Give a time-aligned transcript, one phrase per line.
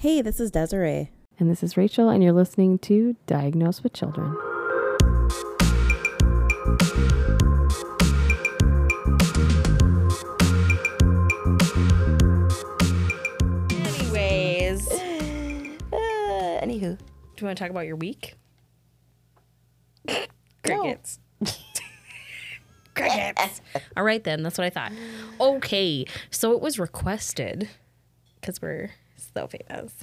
[0.00, 1.10] Hey, this is Desiree.
[1.40, 4.32] And this is Rachel, and you're listening to Diagnosed with Children.
[13.72, 14.86] Anyways,
[15.92, 17.04] Uh, anywho, do
[17.40, 18.34] you want to talk about your week?
[20.62, 21.18] Crickets.
[22.94, 23.60] Crickets.
[23.96, 24.44] All right, then.
[24.44, 24.92] That's what I thought.
[25.40, 26.06] Okay.
[26.30, 27.68] So it was requested
[28.40, 28.90] because we're
[29.38, 29.94] so famous.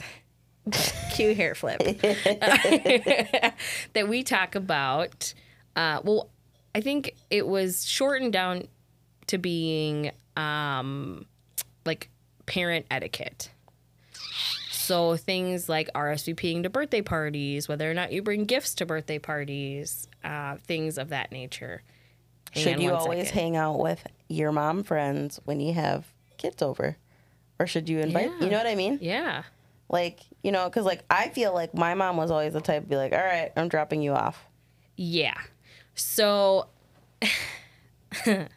[1.15, 1.79] Cue hair flip.
[3.93, 5.33] that we talk about.
[5.75, 6.29] Uh, well,
[6.73, 8.67] I think it was shortened down
[9.27, 11.25] to being um,
[11.85, 12.09] like
[12.45, 13.51] parent etiquette.
[14.71, 19.17] So things like RSVPing to birthday parties, whether or not you bring gifts to birthday
[19.17, 21.81] parties, uh, things of that nature.
[22.51, 23.41] Hang should you always second.
[23.41, 26.05] hang out with your mom friends when you have
[26.37, 26.97] kids over?
[27.59, 28.31] Or should you invite?
[28.39, 28.45] Yeah.
[28.45, 28.99] You know what I mean?
[29.01, 29.43] Yeah.
[29.89, 32.89] Like, you know, because like I feel like my mom was always the type to
[32.89, 34.45] be like, all right, I'm dropping you off.
[34.97, 35.37] Yeah.
[35.93, 36.67] So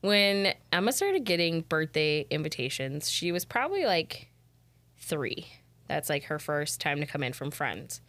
[0.00, 4.28] when Emma started getting birthday invitations, she was probably like
[4.98, 5.46] three.
[5.86, 8.00] That's like her first time to come in from friends.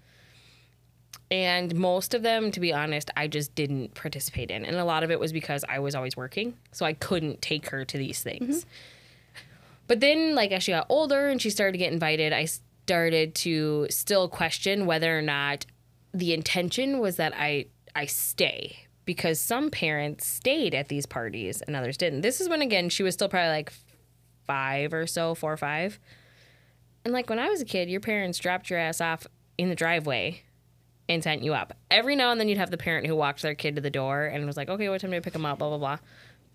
[1.32, 4.66] And most of them, to be honest, I just didn't participate in.
[4.66, 6.56] And a lot of it was because I was always working.
[6.72, 8.62] So I couldn't take her to these things.
[8.62, 8.70] Mm-hmm.
[9.90, 13.34] But then, like, as she got older and she started to get invited, I started
[13.36, 15.66] to still question whether or not
[16.14, 21.76] the intention was that I I stay because some parents stayed at these parties and
[21.76, 22.22] others didn't.
[22.22, 23.74] This is when again she was still probably like
[24.46, 26.00] five or so, four or five.
[27.04, 29.26] And like when I was a kid, your parents dropped your ass off
[29.58, 30.44] in the driveway
[31.08, 31.74] and sent you up.
[31.90, 34.26] Every now and then you'd have the parent who walked their kid to the door
[34.26, 35.98] and was like, "Okay, what time do I pick them up?" Blah blah blah.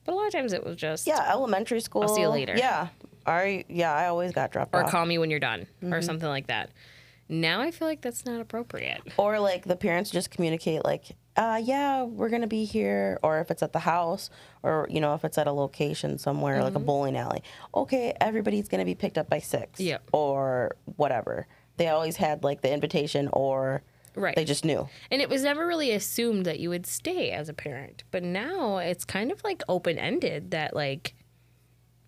[0.04, 2.02] But a lot of times it was just Yeah, elementary school.
[2.02, 2.54] I'll see you later.
[2.56, 2.88] Yeah.
[3.26, 4.80] I yeah, I always got dropped off.
[4.80, 4.90] or off.
[4.90, 6.70] call me when you're done or something like that.
[7.28, 9.00] Now I feel like that's not appropriate.
[9.16, 13.50] or like the parents just communicate like uh yeah we're gonna be here or if
[13.50, 14.30] it's at the house
[14.62, 17.42] or you know if it's at a location somewhere like a bowling alley
[17.74, 20.10] okay everybody's gonna be picked up by six Yep.
[20.12, 23.82] or whatever they always had like the invitation or
[24.14, 24.36] Right.
[24.36, 27.52] they just knew And it was never really assumed that you would stay as a
[27.52, 28.04] parent.
[28.12, 31.14] But now it's kind of like open ended that like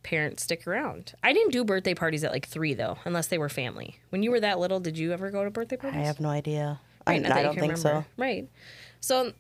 [0.07, 1.13] parents stick around.
[1.23, 3.99] I didn't do birthday parties at like three though, unless they were family.
[4.11, 6.01] When you were that little, did you ever go to birthday parties?
[6.01, 8.07] i have no idea i, Right, that I don't think remember.
[8.07, 8.49] so Right.
[9.01, 9.33] So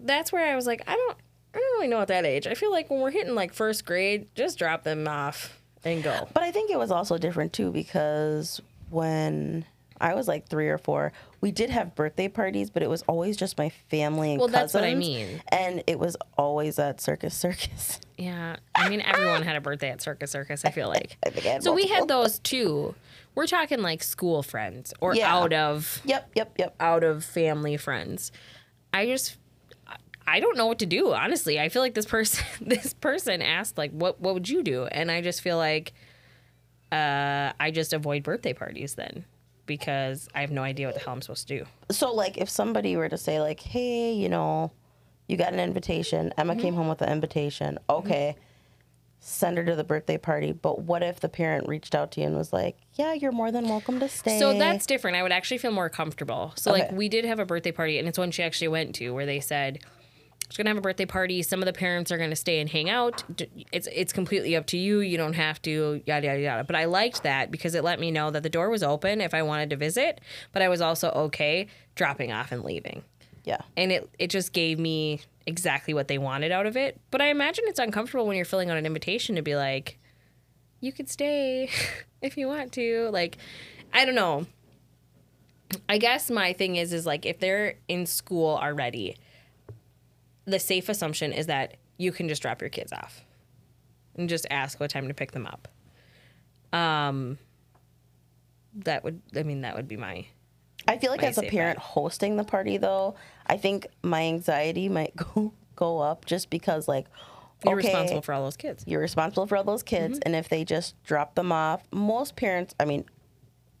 [0.00, 1.16] that's where I was like, I don't
[1.54, 2.46] I don't really know at that age.
[2.46, 6.28] I feel like when we're hitting like first grade, just drop them off and go.
[6.34, 9.64] but i think it was also different too because when
[10.00, 13.36] i was like three or four we did have birthday parties but it was always
[13.36, 15.42] just my family and Well, that's what I cousins, mean.
[15.48, 18.56] and it was always at circus circus Yeah.
[18.74, 21.16] I mean everyone had a birthday at Circus Circus, I feel like.
[21.24, 22.96] I think I had So we had those too.
[23.36, 25.32] We're talking like school friends or Yeah.
[25.32, 28.32] out of yep yep yep out of family friends.
[28.92, 29.36] I just
[30.26, 31.60] I don't know what to do, honestly.
[31.60, 34.86] I feel like this person this person asked like what what would you do?
[34.86, 35.92] And I just feel like
[36.90, 39.24] uh I just avoid birthday parties then
[39.68, 41.66] because I have no idea what the hell I'm supposed to do.
[41.92, 44.72] so like if somebody were to say like hey you know
[45.28, 46.62] you got an invitation emma Mm-hmm.
[46.62, 48.34] came home with an invitation okay
[49.20, 52.26] send her to the birthday party but what if the parent reached out to you
[52.26, 55.16] and was like yeah you're more than welcome to stay So that's different.
[55.16, 56.52] I would actually feel more comfortable.
[56.56, 59.10] So like we did have a birthday party, and it's one she actually went to
[59.10, 59.80] where they said
[60.48, 61.42] she's gonna have a birthday party.
[61.42, 63.22] Some of the parents are gonna stay and hang out.
[63.72, 65.00] It's it's completely up to you.
[65.00, 66.64] You don't have to yada yada yada.
[66.64, 69.34] But I liked that because it let me know that the door was open if
[69.34, 70.20] I wanted to visit,
[70.52, 73.02] but I was also okay dropping off and leaving.
[73.44, 77.00] yeah And it it just gave me exactly what they wanted out of it.
[77.10, 79.98] But I imagine it's uncomfortable when you're filling out an invitation to be like,
[80.80, 81.70] you could stay
[82.22, 83.08] if you want to.
[83.10, 83.38] Like,
[83.92, 84.46] I don't know.
[85.88, 89.16] I guess my thing is is like if they're in school already,
[90.48, 93.24] the safe assumption is that you can just drop your kids off
[94.16, 95.68] and just ask what time to pick them up.
[96.72, 97.38] Um
[98.74, 100.26] that would I mean that would be my
[100.86, 103.14] i feel like My as a parent hosting the party though
[103.46, 107.06] i think my anxiety might go go up just because like
[107.64, 108.84] you're okay, responsible for all those kids.
[108.86, 110.22] you're responsible for all those kids Mm-hmm.
[110.26, 113.04] and if they just drop them off most parents i mean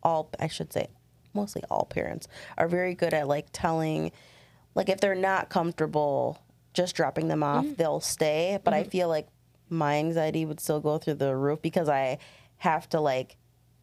[0.02, 0.88] all i should say
[1.34, 2.26] mostly all parents
[2.56, 4.10] are very good at like telling
[4.74, 6.42] like if they're not comfortable
[6.78, 7.74] just dropping them off Mm-hmm.
[7.74, 9.26] they'll stay but i feel like
[9.68, 12.18] my anxiety would still go through the roof because i
[12.58, 13.36] have to like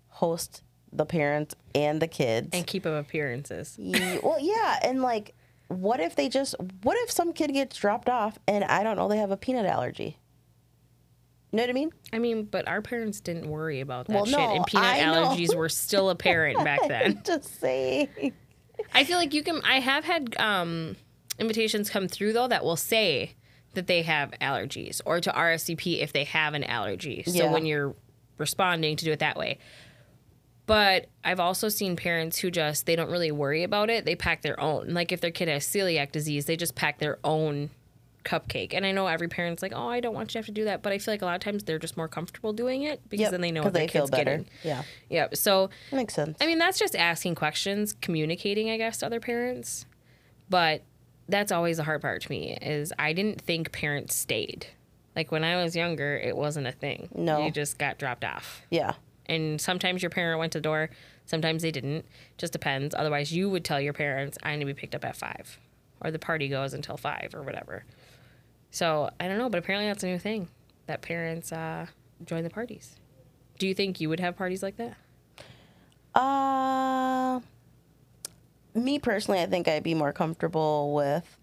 [0.07, 3.77] host the parents and the kids And keep up appearances.
[4.23, 5.35] Well, yeah, and like,
[5.67, 6.55] what if they just?
[6.83, 9.65] What if some kid gets dropped off and I don't know they have a peanut
[9.65, 10.17] allergy?
[11.51, 11.91] You know what I mean?
[12.13, 15.05] I mean, but our parents didn't worry about that Well, shit, no, and peanut I
[15.05, 15.25] know.
[15.27, 17.21] allergies were still apparent back then.
[17.25, 18.33] Just saying.
[18.93, 19.61] I feel like you can.
[19.65, 20.95] I have had um,
[21.39, 23.35] invitations come through though that will say
[23.73, 27.23] that they have allergies or to RSVP if they have an allergy.
[27.25, 27.51] So Yeah.
[27.51, 27.93] when you're
[28.37, 29.57] responding to do it that way.
[30.65, 34.05] But I've also seen parents who just they don't really worry about it.
[34.05, 34.93] They pack their own.
[34.93, 37.69] Like if their kid has celiac disease, they just pack their own
[38.23, 38.73] cupcake.
[38.73, 40.63] And I know every parent's like, "Oh, I don't want you to have to do
[40.63, 42.99] that," but I feel like a lot of times they're just more comfortable doing it
[43.09, 44.23] because Yep, then they know what their they feel kid's better.
[44.37, 44.47] getting.
[44.63, 44.83] Yeah.
[45.09, 45.27] Yeah.
[45.33, 46.35] So That makes sense.
[46.41, 49.85] I mean, that's just asking questions, communicating, I guess, to other parents.
[50.49, 50.81] But
[51.27, 54.67] that's always the hard part to me is I didn't think parents stayed.
[55.15, 57.09] Like when I was younger, it wasn't a thing.
[57.15, 57.43] No.
[57.45, 58.61] You just got dropped off.
[58.69, 58.93] yeah.
[59.27, 60.91] And sometimes your parent went to the door,
[61.25, 62.05] sometimes they didn't.
[62.37, 62.93] Just depends.
[62.93, 65.57] Otherwise, you would tell your parents, I need to be picked up at five,
[66.01, 67.85] or the party goes until five, or whatever.
[68.69, 70.49] So I don't know, but apparently that's a new thing
[70.85, 71.87] that parents uh,
[72.23, 72.97] join the parties.
[73.57, 74.95] Do you think you would have parties like that?
[76.13, 77.39] Uh,
[78.75, 81.39] me personally, I think I'd be more comfortable with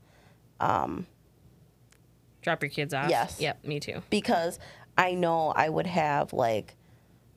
[0.60, 1.06] Um,
[2.42, 3.08] Drop your kids off?
[3.08, 3.40] Yes.
[3.40, 4.02] Yep, me too.
[4.10, 4.58] because
[4.98, 6.74] I know I would have like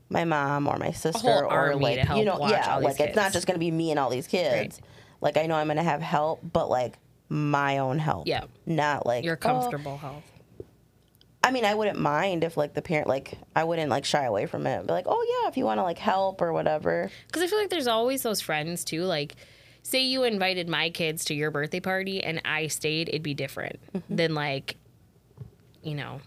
[0.10, 3.34] my mom or my sister or like help you know watch yeah like it's not
[3.34, 4.80] just gonna be me and all these kids.
[5.22, 6.98] Like I know I'm gonna have help, but like
[7.30, 8.28] my own help.
[8.28, 8.44] Yeah.
[8.66, 10.24] Not like Your oh, comfortable health.
[11.44, 14.48] I mean, I wouldn't mind if like the parent like I wouldn't like shy away
[14.48, 14.86] from it.
[14.86, 17.10] Be like, oh yeah, if you want to like help or whatever.
[17.28, 19.04] Because I feel like there's always those friends too.
[19.04, 19.36] Like,
[19.86, 23.80] say you invited my kids to your birthday party and I stayed, it'd be different
[23.94, 24.16] Mm-hmm.
[24.16, 24.78] than like,
[25.84, 26.22] you know,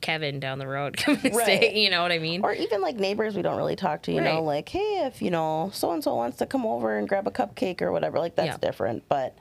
[0.00, 1.42] Kevin down the road coming to Right.
[1.44, 1.80] stay.
[1.80, 2.42] You know what I mean?
[2.42, 5.30] Or even like neighbors we don't really talk to, you know, like, hey, if you
[5.30, 8.34] know so and so wants to come over and grab a cupcake or whatever, like
[8.34, 8.56] that's Yeah.
[8.58, 9.08] different.
[9.08, 9.38] But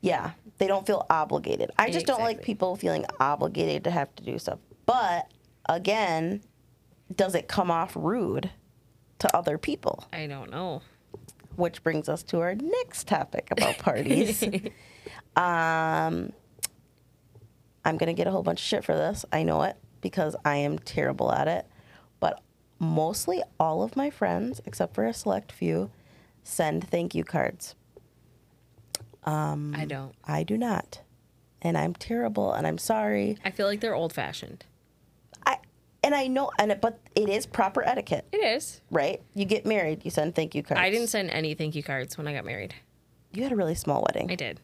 [0.00, 1.70] yeah, they don't feel obligated.
[1.78, 4.58] I just don't like people feeling obligated to have to do stuff.
[4.84, 5.30] But
[5.68, 6.42] again,
[7.14, 8.50] does it come off rude
[9.20, 10.04] to other people?
[10.12, 10.82] I don't know.
[11.56, 14.42] Which brings us to our next topic about parties.
[15.36, 16.32] um,
[17.84, 19.24] I'm gonna get a whole bunch of shit for this.
[19.32, 21.66] I know it because I am terrible at it.
[22.20, 22.40] But
[22.78, 25.90] mostly all of my friends, except for a select few,
[26.42, 27.74] send thank you cards.
[29.24, 30.14] I don't.
[30.24, 31.00] I do not,
[31.60, 33.36] and I'm terrible, and I'm sorry.
[33.44, 34.64] I feel like they're old fashioned.
[36.06, 38.80] And I know, and it, but it is proper etiquette, It is.
[38.92, 39.20] right?
[39.34, 40.80] You get married, you send thank you cards.
[40.80, 42.74] I didn't send any thank you cards when I got married.
[43.32, 44.30] You had a really small wedding.
[44.30, 44.60] I did.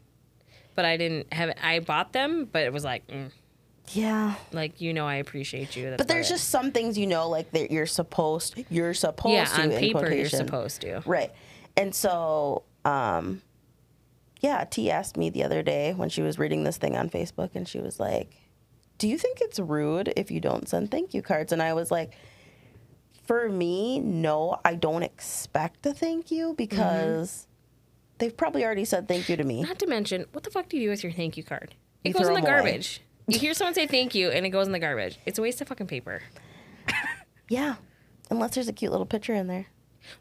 [0.76, 1.52] But I didn't have.
[1.60, 3.32] I bought them, but it was like, mm,
[3.88, 4.34] yeah.
[4.52, 5.90] like, you know, I appreciate you.
[5.90, 6.34] That's But there's it.
[6.34, 9.78] just some things you know, like that you're supposed you're supposed yeah, to on in
[9.80, 10.46] paper, you're quotation.
[10.46, 11.02] supposed to.
[11.06, 11.32] right.
[11.76, 13.42] And so, um,
[14.40, 17.50] yeah, T asked me the other day when she was reading this thing on Facebook,
[17.56, 18.30] and she was like,
[19.02, 21.90] "Do you think it's rude if you don't send thank you cards?" And I was
[21.90, 22.12] like,
[23.24, 26.54] "For me, no, I don't expect a thank you mm-hmm.
[26.54, 27.48] because
[28.18, 30.76] they've probably already said thank you to me." Not to mention, what the fuck do
[30.76, 31.74] you do with your thank you card?
[32.04, 32.52] It You goes in the 'em away.
[32.52, 33.00] garbage.
[33.26, 35.18] You hear someone say thank you and it goes in the garbage.
[35.26, 36.22] It's a waste of fucking paper.
[37.48, 37.74] Yeah,
[38.30, 39.66] unless there's a cute little picture in there.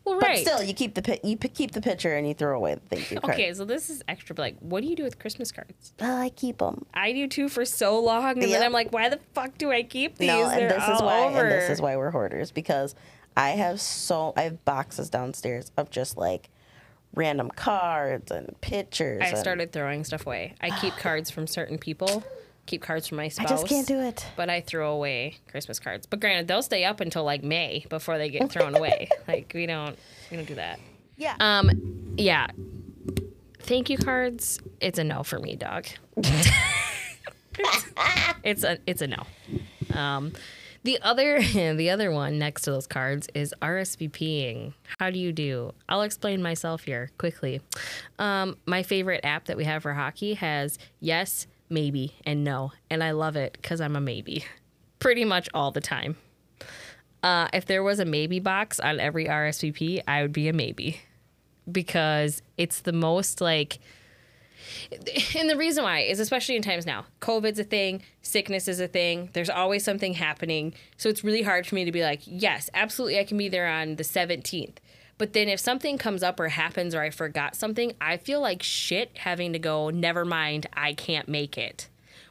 [0.06, 0.38] Well, But right.
[0.46, 2.82] still, you keep the pi- you p- keep the picture and you throw away the
[2.96, 3.34] thank you card.
[3.34, 4.36] okay, so this is extra.
[4.36, 5.94] But like, what do you do with Christmas cards?
[6.02, 6.86] Oh, I keep them.
[6.94, 9.84] I do too for so long, and then I'm like, why the fuck do I
[9.84, 10.28] keep these?
[10.28, 11.40] No, and They're this is why over.
[11.42, 12.96] and this is why we're hoarders because
[13.38, 16.50] I have so I have boxes downstairs of just like
[17.14, 19.22] random cards and pictures.
[19.24, 20.56] I and- started throwing stuff away.
[20.62, 22.24] I keep cards from certain people,
[22.72, 23.52] keep cards from my spouse.
[23.52, 24.26] I just can't do it.
[24.36, 26.08] But I throw away Christmas cards.
[26.08, 29.10] But granted, they'll stay up until like May before they get thrown away.
[29.28, 29.98] Like we don't,
[30.30, 30.80] we don't do that.
[31.16, 31.36] Yeah.
[31.40, 32.48] Um, yeah.
[33.60, 34.60] Thank you cards.
[34.80, 35.86] It's a no for me, dog.
[38.44, 39.24] it's a it's a no.
[39.94, 40.34] Um,
[40.84, 41.42] the other
[41.76, 44.74] the other one next to those cards is RSVPing.
[44.98, 45.74] How do you do?
[45.88, 47.62] I'll explain myself here quickly.
[48.20, 53.04] Um, my favorite app that we have for hockey has yes, maybe, and no, and
[53.04, 54.46] I love it because I'm a maybe,
[55.00, 56.18] pretty much all the time.
[57.24, 61.02] Uh, if there was a maybe box on every RSVP, I would be a maybe.
[61.72, 63.80] Because it's the most like
[65.38, 68.88] and the reason why is especially in times now covid's a thing sickness is a
[68.88, 70.74] thing there's always something happening.
[70.98, 73.68] So it's really hard for me to be like yes absolutely i can be there
[73.68, 74.78] on the 17th
[75.22, 78.64] but then if something comes up or happens or i forgot something i feel like
[78.64, 81.88] shit having to go never mind i can't make it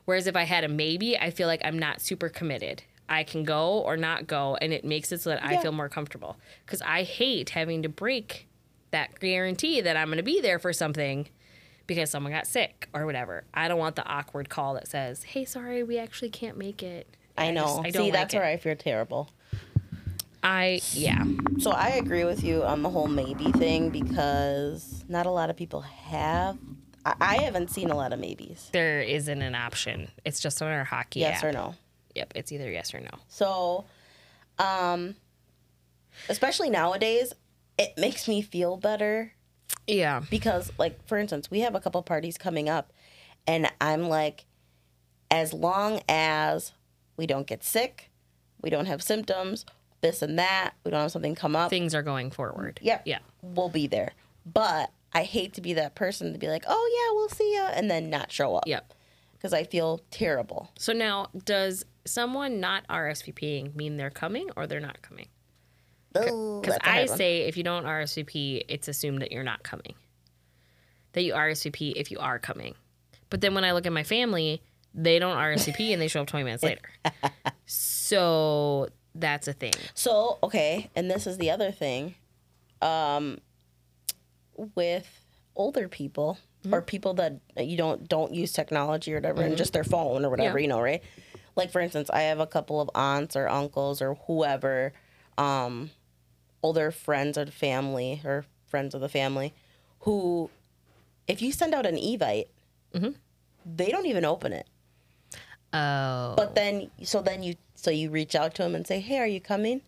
[0.06, 3.44] whereas if i had a maybe i feel like i'm not super committed i can
[3.44, 6.82] go or not go and it makes it so that i feel more comfortable because
[6.82, 8.48] i hate having to break
[8.90, 11.28] that guarantee that i'm going to be there for something
[11.86, 13.42] because someone got sick or whatever.
[13.52, 17.16] I don't want the awkward call that says, "Hey, sorry, we actually can't make it."
[17.36, 17.62] I know.
[17.64, 18.36] just- I don't See, like that's it.
[18.36, 19.28] where I feel terrible.
[20.42, 21.24] I yeah.
[21.58, 25.56] So I agree with you on the whole maybe thing because not a lot of
[25.56, 26.56] people have.
[27.04, 28.68] I, I haven't seen a lot of maybes.
[28.72, 30.08] There isn't an option.
[30.24, 31.44] It's just on our hockey Yes app.
[31.44, 31.74] or no.
[32.14, 33.10] Yep, it's either yes or no.
[33.28, 33.84] So,
[34.58, 35.14] um,
[36.28, 37.32] especially nowadays,
[37.78, 39.32] it makes me feel better
[39.86, 40.22] Yeah.
[40.28, 42.92] because, like, for instance, we have a couple parties coming up,
[43.46, 44.44] and I'm like,
[45.30, 46.72] as long as
[47.16, 48.10] we don't get sick,
[48.60, 49.64] we don't have symptoms,
[50.00, 52.80] this and that, we don't have something come up, Things are going forward.
[52.82, 53.02] Yep.
[53.06, 53.18] Yeah.
[53.42, 54.12] we'll be there.
[54.46, 57.70] But I hate to be that person to be like, oh yeah, we'll see ya,
[57.74, 58.64] and then not show up.
[58.66, 58.94] Yep.
[59.32, 60.70] Because I feel terrible.
[60.78, 65.28] So now, does someone not RSVPing mean they're coming or they're not coming?
[66.12, 69.94] Because Because I say if you don't RSVP, it's assumed that you're not coming.
[71.12, 72.74] That you RSVP if you are coming.
[73.30, 76.26] But then when I look at my family, they don't RSVP and they show up
[76.26, 76.82] 20 minutes later.
[77.66, 79.72] so that's a thing.
[79.94, 82.14] So okay, and this is the other thing,
[82.82, 83.38] um,
[84.74, 85.24] with
[85.56, 86.74] older people Mm-hmm.
[86.74, 90.28] or people that you don't don't use technology or whatever, and just their phone or
[90.28, 90.62] whatever, Yeah.
[90.64, 91.02] you know, right?
[91.56, 94.92] Like for instance, I have a couple of aunts or uncles or whoever,
[95.38, 95.88] um,
[96.62, 99.54] older friends of the family or friends of the family,
[100.00, 100.50] who,
[101.26, 102.48] if you send out an evite,
[102.92, 103.12] Mm-hmm.
[103.64, 104.66] they don't even open it.
[105.72, 106.34] Oh.
[106.36, 109.26] But then, so then you, so you reach out to him and say, "Hey, are
[109.26, 109.82] you coming?"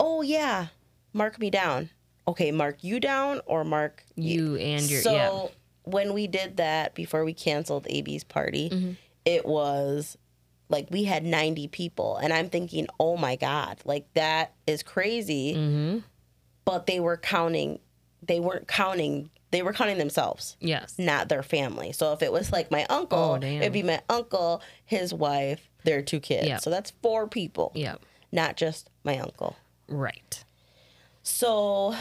[0.00, 0.68] Oh yeah,
[1.12, 1.90] mark me down.
[2.26, 5.46] Okay, mark you down or mark you and your So yeah.
[5.84, 8.92] when we did that before we canceled AB's party, Mm-hmm.
[9.24, 10.16] it was
[10.68, 15.54] like we had 90 people, and I'm thinking, oh my god, like that is crazy.
[15.54, 15.98] Mm-hmm.
[16.64, 17.78] But they were counting.
[18.22, 19.30] They weren't counting.
[19.50, 20.94] They were counting themselves Yes.
[20.98, 21.92] not their family.
[21.92, 26.02] So if it was like my uncle, Oh, it'd be my uncle, his wife, their
[26.02, 26.46] two kids.
[26.48, 26.60] Yep.
[26.60, 28.02] So that's four people, Yep.
[28.30, 29.56] not just my uncle.
[29.88, 30.44] Right.
[31.22, 31.94] So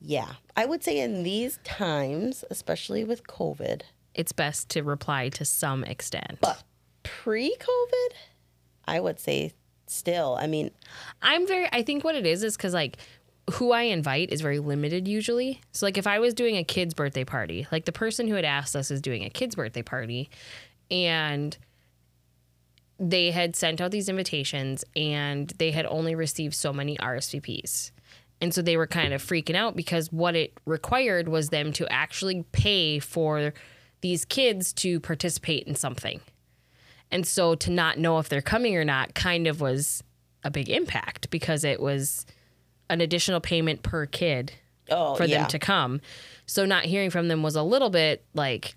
[0.00, 3.82] yeah, I would say in these times, especially with COVID,
[4.14, 6.38] It's best to reply to some extent.
[6.40, 6.62] but
[7.02, 8.10] pre-COVID,
[8.86, 9.52] I would say
[9.86, 10.36] still.
[10.40, 10.70] I mean,
[11.22, 12.96] I'm very I think what it is is cuz like
[13.52, 15.60] who I invite is very limited usually.
[15.72, 18.44] So like if I was doing a kid's birthday party, like the person who had
[18.44, 20.30] asked us is doing a kid's birthday party
[20.90, 21.56] and
[22.98, 27.92] they had sent out these invitations and they had only received so many RSVPs.
[28.42, 31.90] And so they were kind of freaking out because what it required was them to
[31.92, 33.52] actually pay for
[34.00, 36.20] these kids to participate in something.
[37.10, 40.02] And so to not know if they're coming or not kind of was
[40.42, 42.24] a big impact because it was
[42.90, 44.52] an additional payment per kid
[44.90, 46.00] oh for yeah, them to come.
[46.46, 48.76] So not hearing from them was a little bit like,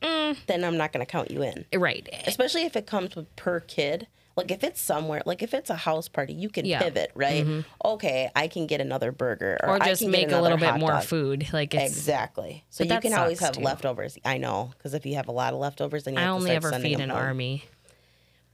[0.00, 1.64] then I'm not going to count you in.
[1.74, 2.08] right.
[2.26, 4.06] Especially if it comes with per kid.
[4.36, 6.78] Like if it's somewhere, like if it's a house party, you can Yeah.
[6.78, 6.84] Mm-hmm.
[6.94, 7.64] pivot, right?
[7.84, 10.92] Okay, I can get another burger, or, Or I just make a little bit more
[10.92, 11.02] dog.
[11.02, 11.48] food.
[11.52, 12.64] Like it's, Exactly.
[12.70, 13.62] So you can always have too.
[13.62, 14.16] leftovers.
[14.24, 16.50] I know, because if you have a lot of leftovers, then you I have only
[16.50, 17.18] to ever feed an home.
[17.18, 17.64] army.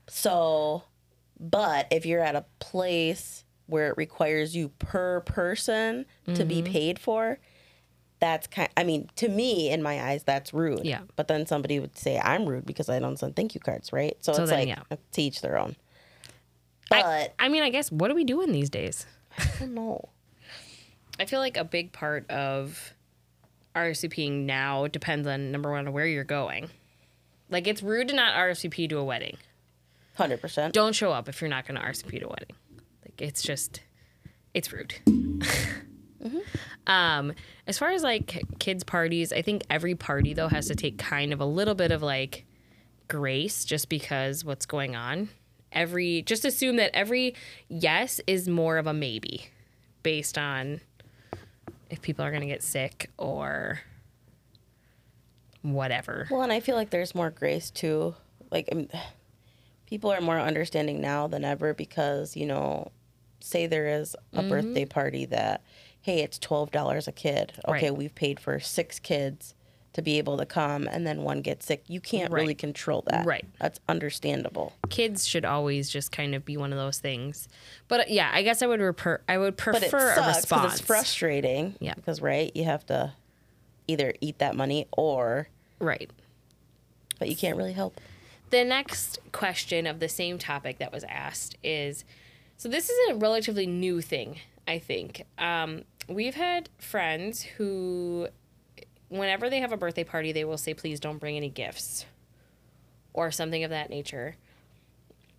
[0.07, 0.83] So,
[1.39, 6.71] but if you're at a place where it requires you per person to be Mm-hmm.
[6.71, 7.39] paid for,
[8.19, 8.69] that's kind.
[8.77, 10.85] I mean, to me, in my eyes, that's rude.
[10.85, 11.01] Yeah.
[11.15, 14.15] But then somebody would say I'm rude because I don't send thank you cards, right?
[14.21, 14.97] So, So it's then, like yeah.
[15.13, 15.75] to each their own.
[16.89, 19.05] But I, I mean, I guess what are we doing these days?
[19.37, 20.09] I don't know.
[21.19, 22.93] I feel like a big part of
[23.75, 26.69] RSVPing now depends on number one where you're going.
[27.49, 29.37] Like it's rude to not RSVP to a wedding.
[30.15, 30.73] Hundred percent.
[30.73, 32.55] Don't show up if you're not going to RSVP to a wedding.
[33.17, 33.81] It's just,
[34.53, 34.95] it's rude.
[36.87, 37.33] Um,
[37.67, 41.33] as far as like kids parties, I think every party though has to take kind
[41.33, 42.45] of a little bit of like
[43.07, 45.29] grace just because what's going on.
[45.71, 47.35] Every just assume that every
[47.67, 49.47] yes is more of a maybe
[50.03, 50.81] based on
[51.89, 53.81] if people are going to get sick or
[55.61, 56.27] whatever.
[56.29, 58.15] Well, and I feel like there's more grace too.
[58.51, 58.69] Like,
[59.87, 62.91] people are more understanding now than ever because, you know,
[63.45, 64.49] say there is a Mm-hmm.
[64.49, 65.61] birthday party that,
[66.01, 67.53] hey, it's $12 a kid.
[67.67, 67.95] Okay, Right.
[67.95, 69.53] we've paid for six kids
[69.93, 71.83] to be able to come, and then one gets sick.
[71.87, 73.25] You can't really control that.
[73.25, 73.45] Right.
[73.61, 74.73] That's understandable.
[74.89, 77.47] Kids should always just kind of be one of those things.
[77.87, 80.73] But uh, yeah, I guess I would reper- I would But it prefer a response.
[80.73, 81.75] it's frustrating.
[81.79, 81.93] Yeah.
[81.93, 83.13] Because, right, you have to
[83.87, 85.47] either eat that money or,
[85.79, 86.09] Right.
[87.19, 88.01] but you can't really help.
[88.49, 92.03] The next question of the same topic that was asked is
[92.57, 95.23] so this is a relatively new thing, I think.
[95.37, 98.27] Um, we've had friends who,
[99.09, 102.05] whenever they have a birthday party, they will say, please don't bring any gifts
[103.13, 104.35] or something of that nature.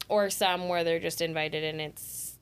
[0.08, 2.38] or some where they're just invited and it's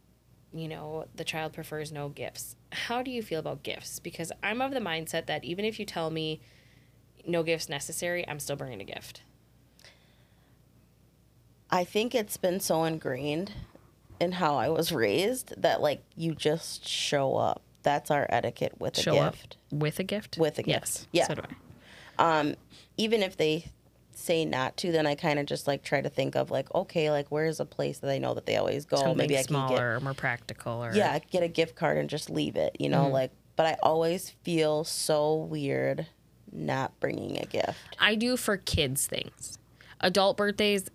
[0.52, 4.60] you know the child prefers no gifts how do you feel about gifts because i'm
[4.60, 6.40] of the mindset that even if you tell me
[7.26, 9.22] no gifts necessary i'm still bringing a gift
[11.70, 13.52] I think it's been so ingrained
[14.20, 17.62] in how I was raised that like you just show up.
[17.82, 19.56] That's our etiquette with a show up gift.
[19.70, 20.68] with a gift With a gift.
[20.68, 21.26] yes Yeah.
[21.26, 21.42] so do
[22.18, 22.54] i Um,
[22.96, 23.66] even if they
[24.12, 27.10] say not to, then I kind of just like try to think of like, okay,
[27.10, 28.96] like where's a place that I know that they always go?
[28.96, 31.98] something Maybe I can smaller or more practical or get yeah, get a gift card
[31.98, 32.76] and just leave it.
[32.78, 33.12] You know, Mm-hmm.
[33.12, 33.30] like.
[33.56, 36.06] But I always feel so weird
[36.50, 37.78] not bringing a gift.
[38.00, 39.58] I do for kids things.
[40.00, 40.88] Adult birthdays,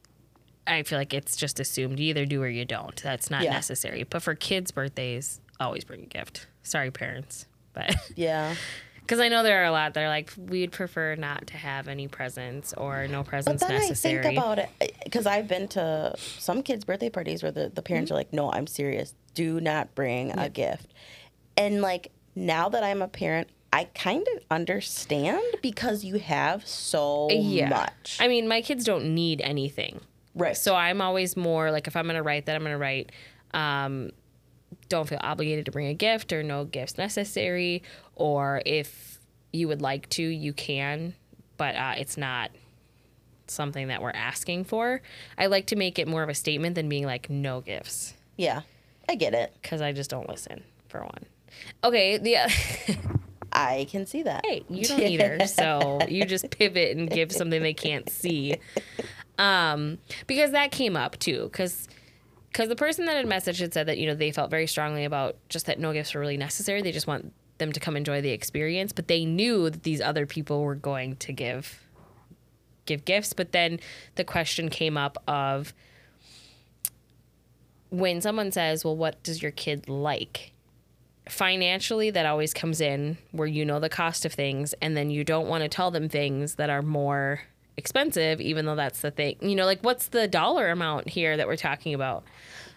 [0.70, 2.96] I feel like it's just assumed you either do or you don't.
[3.02, 3.52] That's not Yeah.
[3.54, 4.04] necessary.
[4.04, 6.48] But for kids' birthdays, always bring a gift.
[6.64, 8.56] Sorry, parents, but Yeah.
[9.02, 11.88] because I know there are a lot that are like we'd prefer not to have
[11.88, 14.20] any presents or no presents But then necessary.
[14.20, 14.70] I think about it
[15.04, 18.16] because I've been to some kids' birthday parties where the, the parents Mm-hmm.
[18.16, 19.14] are like, no, I'm serious.
[19.34, 20.94] Do not bring a gift.
[21.58, 27.30] And like now that I'm a parent, I kind of understand because you have so
[27.70, 28.18] much.
[28.20, 30.02] I mean, my kids don't need anything.
[30.36, 30.56] Right.
[30.58, 33.12] So I'm always more like if I'm gonna write that, I'm gonna write.
[33.54, 34.12] Um,
[34.88, 37.84] don't feel obligated to bring a gift or no gifts necessary,
[38.16, 39.20] or if
[39.52, 41.14] you would like to, you can,
[41.58, 42.52] but uh, it's not
[43.48, 45.02] something that we're asking for.
[45.38, 48.62] I like to make it more of a statement than being like no gifts yeah,
[49.10, 49.54] I get it.
[49.62, 51.26] because I just don't listen for one.
[51.84, 52.38] Okay, the
[53.52, 54.46] I can see that.
[54.46, 55.46] hey, you don't either.
[55.46, 58.56] So you just pivot and give something they can't see.
[59.40, 61.88] Um, because that came up too, because
[62.52, 65.06] because the person that had messaged had said that you know they felt very strongly
[65.06, 66.82] about just that no gifts were really necessary.
[66.82, 70.26] They just want them to come enjoy the experience, but they knew that these other
[70.26, 71.82] people were going to give
[72.86, 73.32] give gifts.
[73.32, 73.80] But then
[74.16, 75.74] the question came up of
[77.90, 80.52] when someone says, "Well, what does your kid like?"
[81.28, 85.24] financially that always comes in where you know the cost of things and then you
[85.24, 87.42] don't want to tell them things that are more
[87.80, 91.48] expensive even though that's the thing you know like what's the dollar amount here that
[91.48, 92.24] we're talking about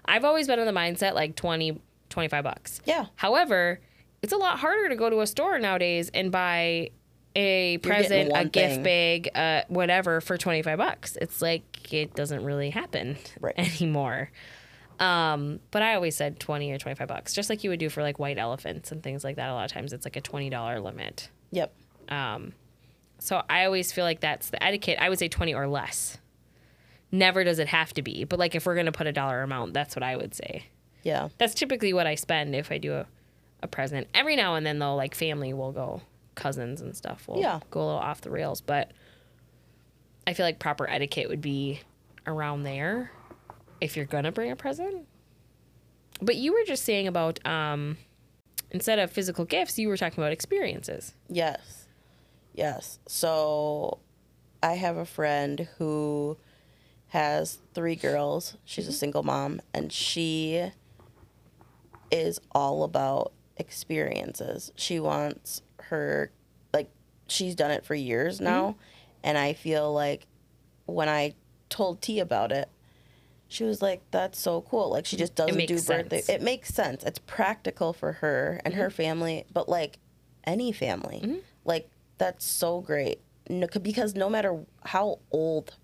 [0.06, 3.06] i've always been in the mindset like 20 25 bucks Yeah.
[3.16, 3.80] however
[4.22, 6.90] it's a lot harder to go to a store nowadays and buy
[7.34, 8.82] a present a gift thing.
[8.82, 13.54] bag uh, whatever for 25 bucks it's like it doesn't really happen Right.
[13.80, 14.30] anymore
[15.00, 18.02] um, but I always said 20 or 25 bucks, just like you would do for
[18.02, 19.48] like white elephants and things like that.
[19.48, 21.28] A lot of times it's like a $20 limit.
[21.50, 21.74] Yep.
[22.08, 22.52] Um,
[23.22, 24.98] so I always feel like that's the etiquette.
[25.00, 26.18] I would say 20 or less.
[27.10, 29.42] Never does it have to be, but like if we're going to put a dollar
[29.42, 30.64] amount, that's what I would say.
[31.02, 31.28] Yeah.
[31.38, 33.06] That's typically what I spend if I do a,
[33.62, 34.06] a present.
[34.14, 36.00] Every now and then, though, like family will go,
[36.34, 37.60] cousins and stuff will Yeah.
[37.70, 38.90] go a little off the rails, but
[40.26, 41.80] I feel like proper etiquette would be
[42.26, 43.10] around there
[43.80, 45.06] if you're gonna bring a present.
[46.20, 47.98] But you were just saying about um,
[48.70, 51.14] instead of physical gifts, you were talking about experiences.
[51.28, 51.81] Yes.
[52.54, 52.98] Yes.
[53.06, 53.98] So
[54.62, 56.36] I have a friend who
[57.08, 58.56] has three girls.
[58.64, 58.96] She's a mm-hmm.
[58.96, 60.70] single mom and she
[62.10, 64.72] is all about experiences.
[64.76, 66.30] She wants her
[66.72, 66.90] like
[67.26, 68.44] she's done it for years mm-hmm.
[68.44, 68.76] now
[69.22, 70.26] and I feel like
[70.86, 71.34] when I
[71.68, 72.68] told T about it
[73.52, 76.22] she was like, "That's so cool." Like she mm, just doesn't do birthday.
[76.22, 76.28] sense.
[76.30, 77.04] It makes sense.
[77.04, 78.96] It's practical for her and her mm-hmm.
[78.96, 79.98] family, but like
[80.44, 81.90] any family, like
[82.22, 83.20] that's so great.
[83.50, 85.74] No, because no matter how old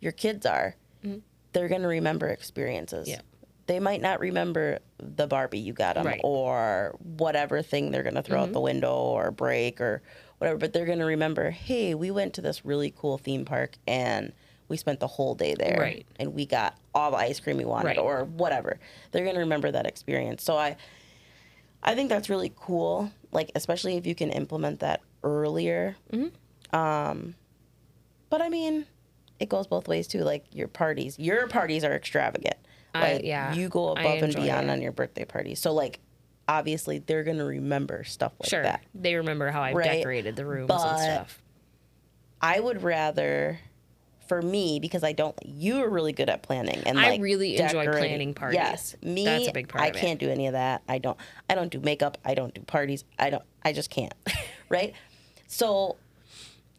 [0.00, 1.18] your kids are, mm-hmm.
[1.52, 3.08] they're gonna remember experiences.
[3.08, 3.20] Yeah.
[3.66, 6.20] They might not remember the Barbie you got them Right.
[6.24, 8.62] or whatever thing they're gonna throw out the mm-hmm.
[8.64, 10.02] window or break or
[10.38, 14.32] whatever, but they're gonna remember, hey, we went to this really cool theme park and
[14.68, 16.06] we spent the whole day there Right.
[16.18, 17.98] and we got all the ice cream we wanted Right.
[17.98, 18.78] or whatever.
[19.12, 20.42] They're gonna remember that experience.
[20.42, 20.76] So I
[21.82, 23.10] I think that's really cool.
[23.30, 25.96] Like especially if you can implement that earlier.
[26.12, 26.76] Mm-hmm.
[26.76, 27.34] Um,
[28.28, 28.86] but I mean,
[29.38, 30.20] it goes both ways too.
[30.20, 32.56] Like your parties, your parties are extravagant.
[32.94, 34.72] I- Like yeah, you go above and beyond it.
[34.72, 35.54] on your birthday party.
[35.54, 36.00] So like,
[36.48, 38.84] obviously they're gonna remember stuff like Sure, that.
[38.94, 39.92] they remember how I Right.
[39.98, 41.42] decorated the rooms But- and stuff.
[42.42, 43.60] I would rather,
[44.26, 45.36] for me, because I don't.
[45.44, 48.08] You are really good at planning, and I like, really enjoy decorating.
[48.08, 48.56] planning parties.
[48.58, 49.26] Yes, me.
[49.26, 50.82] That's a big part I can't do any of that.
[50.88, 51.18] I don't.
[51.50, 52.16] I don't do makeup.
[52.24, 53.04] I don't do parties.
[53.18, 53.42] I don't.
[53.62, 54.14] I just can't.
[54.70, 54.94] right.
[55.52, 55.96] So,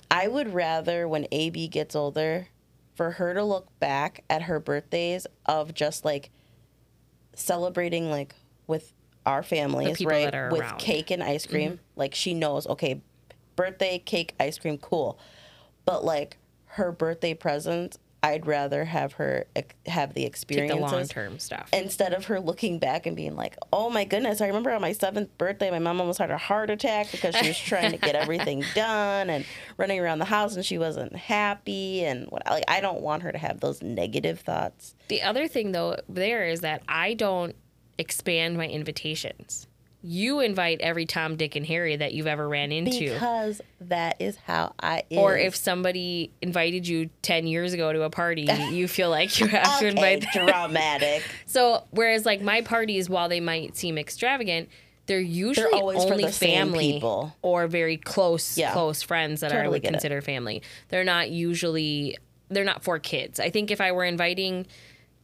[0.10, 2.48] I would rather when AB gets older,
[2.96, 6.30] for her to look back at her birthdays of just like
[7.36, 8.34] celebrating like
[8.68, 8.94] with
[9.26, 10.26] our families, right?
[10.26, 10.54] with around.
[10.54, 10.78] Mm-hmm.
[10.78, 11.80] cake and ice cream.
[11.96, 13.02] Like she knows, okay,
[13.56, 15.20] birthday cake, ice cream, cool.
[15.84, 19.46] But like her birthday presents I'd rather have her
[19.88, 20.72] have the experience.
[20.72, 21.70] Take the long term stuff.
[21.74, 24.92] instead of her looking back and being like, "Oh my goodness, I remember on my
[24.92, 28.14] seventh birthday, my mom almost had a heart attack because she was trying to get
[28.14, 29.44] everything done and
[29.78, 33.32] running around the house and she wasn't happy and what like I don't want her
[33.32, 34.94] to have those negative thoughts.
[35.08, 37.56] The other thing though there is that I don't
[37.98, 39.68] expand my invitations.
[40.04, 43.14] You invite every Tom, Dick, and Harry that you've ever ran into.
[43.14, 45.18] Because that is how I is.
[45.18, 49.48] or if somebody invited you 10 years ago to a party, you feel like you
[49.48, 50.46] have to invite them.
[50.48, 51.24] dramatic.
[51.46, 54.70] So, whereas like my parties, while they might seem extravagant,
[55.06, 57.36] they're usually for only the family people.
[57.42, 58.72] or very close, Yeah.
[58.74, 59.94] close friends that I Totally would get it.
[59.94, 60.62] consider family.
[60.90, 62.18] They're not usually,
[62.50, 63.40] they're not for kids.
[63.40, 64.66] I think if I were inviting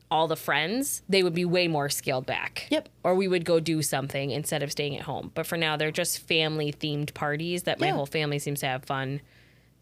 [0.10, 2.67] all the friends, they would be way more scaled back.
[2.70, 2.88] Yep.
[3.04, 5.32] Or we would go do something instead of staying at home.
[5.36, 7.93] But for now, they're just family themed parties that my Yeah.
[7.93, 9.22] whole family seems to have fun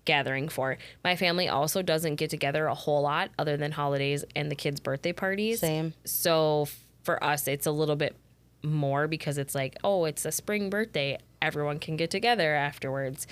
[0.03, 0.77] gathering for.
[1.03, 4.79] My family also doesn't get together a whole lot other than holidays and the kids'
[4.79, 5.59] birthday parties.
[5.59, 5.93] Same.
[6.05, 6.67] So
[7.03, 8.15] for us, it's a little bit
[8.63, 11.17] more because it's like, oh, it's a spring birthday.
[11.41, 13.27] Everyone can get together afterwards.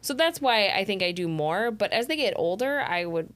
[0.00, 1.72] So that's why I think I do more.
[1.72, 3.30] But as they get older, I would,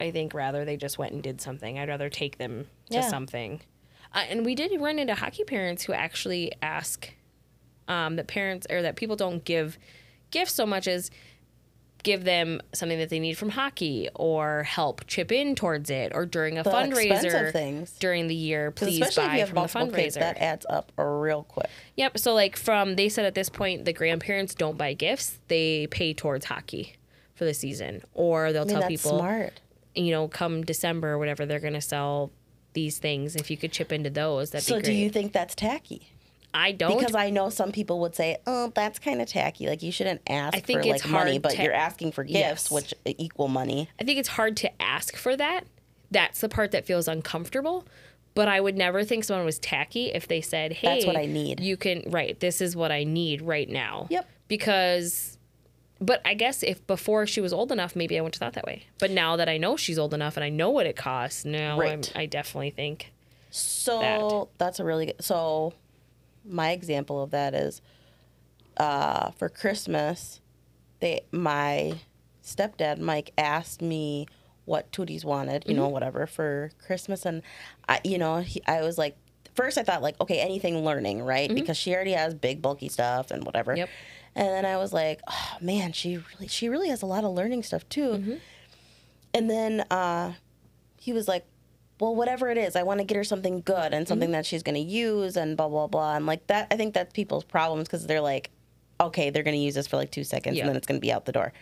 [0.00, 1.78] I think, rather they just went and did something.
[1.78, 3.08] I'd rather take them to Yeah.
[3.08, 3.60] something.
[4.12, 7.10] Uh, and we did run into hockey parents who actually ask
[7.88, 9.76] um, that parents or that people don't give
[10.30, 11.10] gifts so much as
[12.02, 16.26] give them something that they need from hockey or help chip in towards it or
[16.26, 17.92] during a The fundraiser things.
[17.98, 20.66] during the year please Especially if buy you have from the fundraiser kids, that adds
[20.68, 21.70] up real quick.
[21.96, 25.86] yep so like from they said at this point the grandparents don't buy gifts they
[25.90, 26.94] pay towards hockey
[27.34, 29.60] for the season or they'll I mean, tell that's people smart.
[29.94, 32.30] You know come december or whatever they're going to sell
[32.72, 35.54] these things if you could chip into those that'd So be do you think that's
[35.54, 36.10] tacky?
[36.52, 39.66] i don't Because I know some people would say, "Oh, that's kind of tacky.
[39.68, 42.22] Like you shouldn't ask I think for it's like money, but to- you're asking for
[42.22, 42.70] gifts, Yes.
[42.70, 45.64] which equal money." I think it's hard to ask for that.
[46.12, 47.84] That's the part that feels uncomfortable.
[48.34, 51.26] But I would never think someone was tacky if they said, "Hey, That's what I
[51.26, 52.38] need." You can right.
[52.38, 54.28] This is what I need right now." Yep.
[54.46, 55.38] Because,
[56.04, 58.64] but I guess if before she was old enough, maybe I wouldn't have thought that
[58.66, 58.84] way.
[58.98, 61.78] But now that I know she's old enough and I know what it costs, now
[61.78, 62.12] Right.
[62.14, 63.12] I definitely think
[63.50, 64.58] So That.
[64.58, 65.22] that's a really good.
[65.24, 65.74] So
[66.44, 67.80] my example of that is
[68.76, 70.40] uh, for Christmas,
[71.00, 71.94] they my
[72.42, 74.26] stepdad Mike asked me
[74.64, 75.92] what Tooties wanted, you know, Mm-hmm.
[75.92, 77.42] whatever for Christmas, and
[77.88, 79.16] I, you know, he, I was like,
[79.54, 81.54] first I thought like, okay, anything learning, right?
[81.54, 83.72] Because she already has big bulky stuff and whatever.
[83.72, 83.78] Mm-hmm.
[83.80, 83.88] Yep.
[84.36, 87.32] And then I was like, oh man, she really, she really has a lot of
[87.32, 88.08] learning stuff too.
[88.08, 88.34] Mm-hmm.
[89.32, 90.32] And then uh,
[90.98, 91.44] he was like,
[92.00, 94.62] well, whatever it is, I want to get her something good and something that she's
[94.62, 96.16] going to use and blah, blah, blah.
[96.16, 98.50] And like that, I think that's people's problems because they're like,
[99.00, 100.62] okay, they're going to use this for like two seconds Yeah.
[100.62, 101.52] and then it's going to be out the door.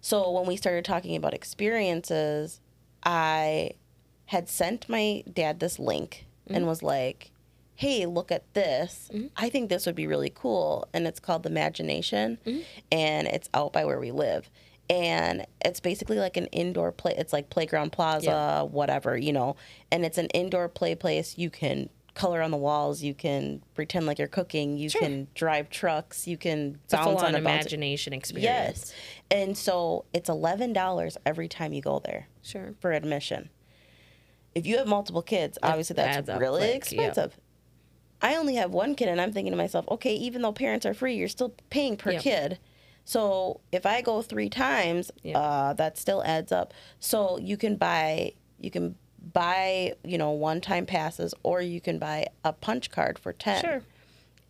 [0.00, 2.60] So when we started talking about experiences,
[3.04, 3.72] I
[4.26, 7.30] had sent my dad this link and was like,
[7.76, 9.10] hey, look at this.
[9.12, 9.26] Mm-hmm.
[9.36, 10.88] I think this would be really cool.
[10.92, 12.62] And it's called The Imagination mm-hmm.
[12.92, 14.48] and it's out by where we live.
[14.90, 17.14] And it's basically like an indoor play.
[17.16, 18.62] It's like Playground Plaza, Yeah.
[18.62, 19.56] whatever, you know.
[19.90, 21.38] And it's an indoor play place.
[21.38, 23.02] You can color on the walls.
[23.02, 24.76] You can pretend like you're cooking.
[24.76, 26.28] You can drive trucks.
[26.28, 27.36] You can it's bounce on a bounce.
[27.38, 28.92] imagination experience.
[28.92, 28.94] Yes.
[29.30, 32.74] And so it's $11 every time you go there Sure.
[32.80, 33.50] for admission.
[34.54, 37.32] If you have multiple kids, obviously that's really quick, yep.
[38.24, 40.94] I only have one kid, and I'm thinking to myself, okay, even though parents are
[40.94, 42.22] free, you're still paying per Yep.
[42.22, 42.58] kid.
[43.04, 45.36] So if I go three times, Yep.
[45.36, 46.72] uh, that still adds up.
[46.98, 48.96] So you can buy, you can
[49.34, 53.60] buy, you know, one-time passes, or you can buy a punch card for ten.
[53.62, 53.82] Sure.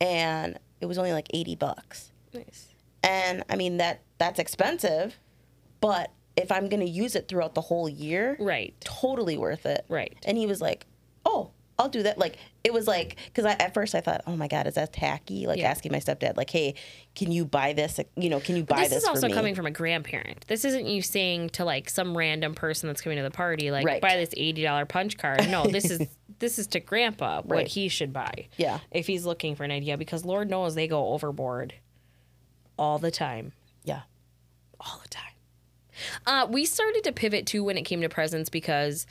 [0.01, 2.13] And it was only like eighty bucks.
[2.33, 2.69] Nice.
[3.03, 5.19] And I mean that that's expensive,
[5.81, 8.75] but if I'm gonna use it throughout the whole year, Right.
[8.81, 9.85] totally worth it.
[9.89, 10.17] Right.
[10.25, 10.87] And he was like,
[11.25, 14.37] "Oh, I'll do that." Like it was like because I at first I thought, "Oh
[14.37, 15.71] my god, is that tacky?" Like Yeah.
[15.71, 16.75] asking my stepdad, like, "Hey,
[17.15, 17.99] can you buy this?
[18.17, 20.45] You know, can you buy this, this, is also for me?" coming from a grandparent.
[20.47, 23.87] This isn't you saying to like some random person that's coming to the party, like
[23.87, 24.01] Right.
[24.01, 25.49] buy this eighty dollar punch card.
[25.51, 26.07] No, this is
[26.39, 28.49] this is to grandpa what he should buy.
[28.57, 28.79] Yeah.
[28.91, 31.75] If he's looking for an idea, because Lord knows they go overboard
[32.79, 33.53] all the time.
[33.85, 34.03] yeah,
[34.81, 35.23] All the time.
[36.27, 39.07] Uh, we started to pivot too when it came to presents because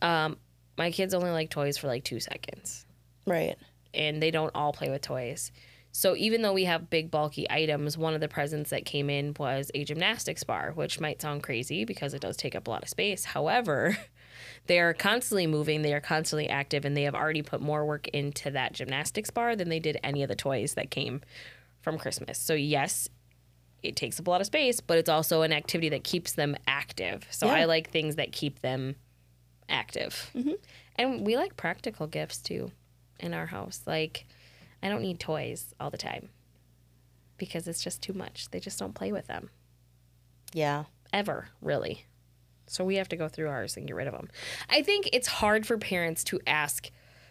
[0.00, 0.36] um,
[0.78, 2.86] my kids only like toys for like two seconds.
[3.26, 3.56] right.
[3.94, 5.50] and they don't all play with toys.
[5.90, 9.34] So even though we have big bulky items, one of the presents that came in
[9.38, 12.82] was a gymnastics bar, which might sound crazy because it does take up a lot
[12.82, 13.24] of space.
[13.24, 13.96] However,
[14.66, 18.06] they are constantly moving, they are constantly active, and they have already put more work
[18.08, 21.22] into that gymnastics bar than they did any of the toys that came
[21.80, 22.38] from Christmas.
[22.38, 23.08] So yes,
[23.82, 26.54] it takes up a lot of space, but it's also an activity that keeps them
[26.66, 27.26] active.
[27.30, 27.54] So Yeah.
[27.54, 28.96] I like things that keep them
[29.68, 30.30] active.
[30.34, 30.52] Mm-hmm.
[30.96, 32.70] And we like practical gifts too
[33.20, 33.82] in our house.
[33.86, 34.26] Like,
[34.82, 36.28] I don't need toys all the time
[37.36, 38.50] because it's just too much.
[38.50, 39.50] They just don't play with them
[40.52, 40.84] Yeah.
[41.12, 42.04] ever, really.
[42.66, 44.28] So we have to go through ours and get rid of them.
[44.68, 46.90] I think it's hard for parents to ask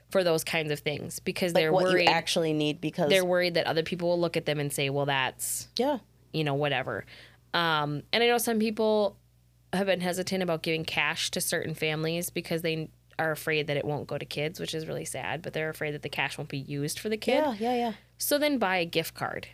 [0.10, 3.26] for those kinds of things because Like they're what worried you actually need because they're
[3.26, 5.98] worried that other people will look at them and say, "Well, that's yeah.
[6.32, 7.06] you know whatever."
[7.54, 9.18] Um, and I know some people
[9.78, 13.86] have been hesitant about giving cash to certain families because they are afraid that it
[13.86, 15.42] won't go to kids, which is really sad.
[15.42, 17.44] But they're afraid that the cash won't be used for the kid.
[17.44, 17.94] Yeah, yeah, yeah.
[18.18, 19.48] So then buy a gift card.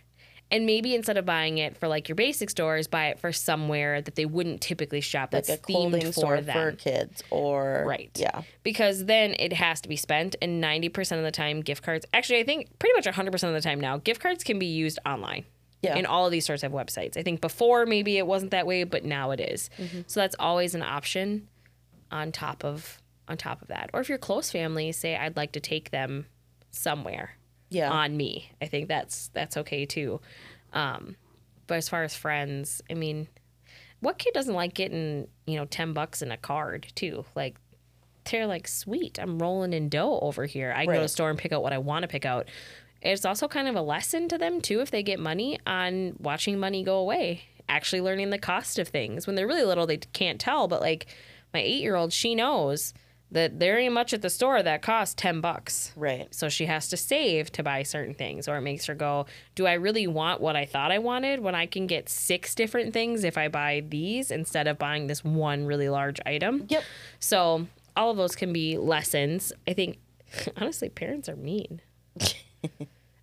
[0.50, 4.02] And maybe instead of buying it for like your basic stores, buy it for somewhere
[4.02, 7.82] that they wouldn't typically shop Like that's a clothing themed store for for kids or
[7.86, 8.10] Right.
[8.14, 8.42] Yeah.
[8.62, 10.36] Because then it has to be spent.
[10.42, 13.60] And 90% of the time, gift cards, actually, I think pretty much 100% of the
[13.62, 15.44] time now, gift cards can be used online.
[15.84, 15.96] Yeah.
[15.96, 17.16] And all of these stores have websites.
[17.16, 19.70] I think before maybe it wasn't that way, but now it is.
[19.78, 20.00] Mm-hmm.
[20.06, 21.48] So that's always an option
[22.10, 23.90] on top of on top of that.
[23.94, 26.26] Or if your close family say I'd like to take them
[26.70, 27.36] somewhere
[27.70, 27.90] Yeah.
[27.90, 28.50] on me.
[28.60, 30.20] I think that's that's okay too.
[30.72, 31.16] Um,
[31.66, 33.28] but as far as friends, I mean,
[34.00, 37.24] what kid doesn't like getting you know ten bucks in a card too?
[37.34, 37.56] Like
[38.30, 40.72] they're like, sweet, I'm rolling in dough over here.
[40.74, 42.48] I can go to the store and pick out what I want to pick out.
[43.04, 46.58] It's also kind of a lesson to them too if they get money on watching
[46.58, 49.26] money go away, actually learning the cost of things.
[49.26, 51.06] When they're really little, they can't tell, but like
[51.52, 52.94] my eight year old, she knows
[53.30, 55.92] that there ain't much at the store that costs ten bucks.
[55.96, 56.32] right.
[56.32, 59.66] So she has to save to buy certain things, or it makes her go, Do
[59.66, 63.24] I really want what I thought I wanted when I can get six different things
[63.24, 66.66] if I buy these instead of buying this one really large item?
[66.68, 66.84] Yep.
[67.18, 69.52] So all of those can be lessons.
[69.66, 69.98] I think,
[70.56, 71.80] honestly, parents are mean.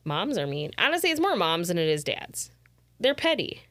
[0.04, 0.72] moms are mean.
[0.78, 2.52] Honestly, it's more moms than it is dads.
[3.00, 3.62] They're petty.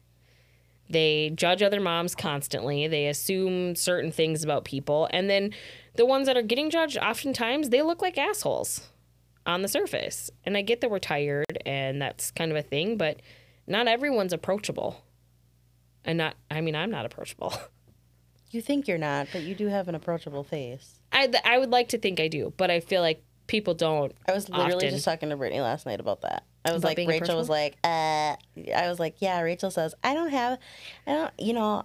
[0.89, 2.87] They judge other moms constantly.
[2.87, 5.07] They assume certain things about people.
[5.11, 5.53] And then
[5.95, 8.89] the ones that are getting judged, oftentimes, they look like assholes
[9.45, 10.29] on the surface.
[10.43, 13.21] And I get that we're tired and that's kind of a thing, but
[13.67, 15.03] not everyone's approachable.
[16.03, 17.53] And not, I mean, I'm not approachable.
[18.51, 20.99] You think you're not, but you do have an approachable face.
[21.13, 24.13] I, I would like to think I do, but I feel like people don't.
[24.25, 24.89] I was literally Often.
[24.91, 26.45] just talking to Brittany last night about that.
[26.63, 29.41] I was About like, Rachel was like, uh, I was like, yeah.
[29.41, 30.57] Rachel says, I don't have,
[31.05, 31.83] I don't, you know,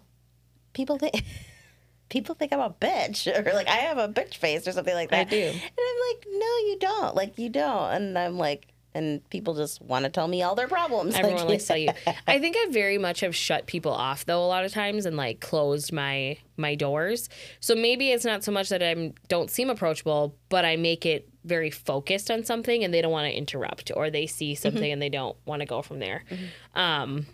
[0.74, 1.24] people think,
[2.08, 5.10] people think I'm a bitch or like I have a bitch face or something like
[5.10, 5.26] that.
[5.26, 5.36] I do.
[5.36, 7.16] And I'm like, no, you don't.
[7.16, 7.90] Like you don't.
[7.90, 11.14] And I'm like, and people just want to tell me all their problems.
[11.16, 11.90] Everyone like, likes to tell you.
[12.28, 15.16] I think I very much have shut people off though a lot of times and
[15.16, 17.28] like closed my my doors.
[17.58, 21.28] So maybe it's not so much that I don't seem approachable, but I make it
[21.46, 24.62] very focused on something and they don't want to interrupt or they see mm-hmm.
[24.62, 26.24] something and they don't want to go from there.
[26.30, 26.78] Mm-hmm.
[26.78, 27.26] Um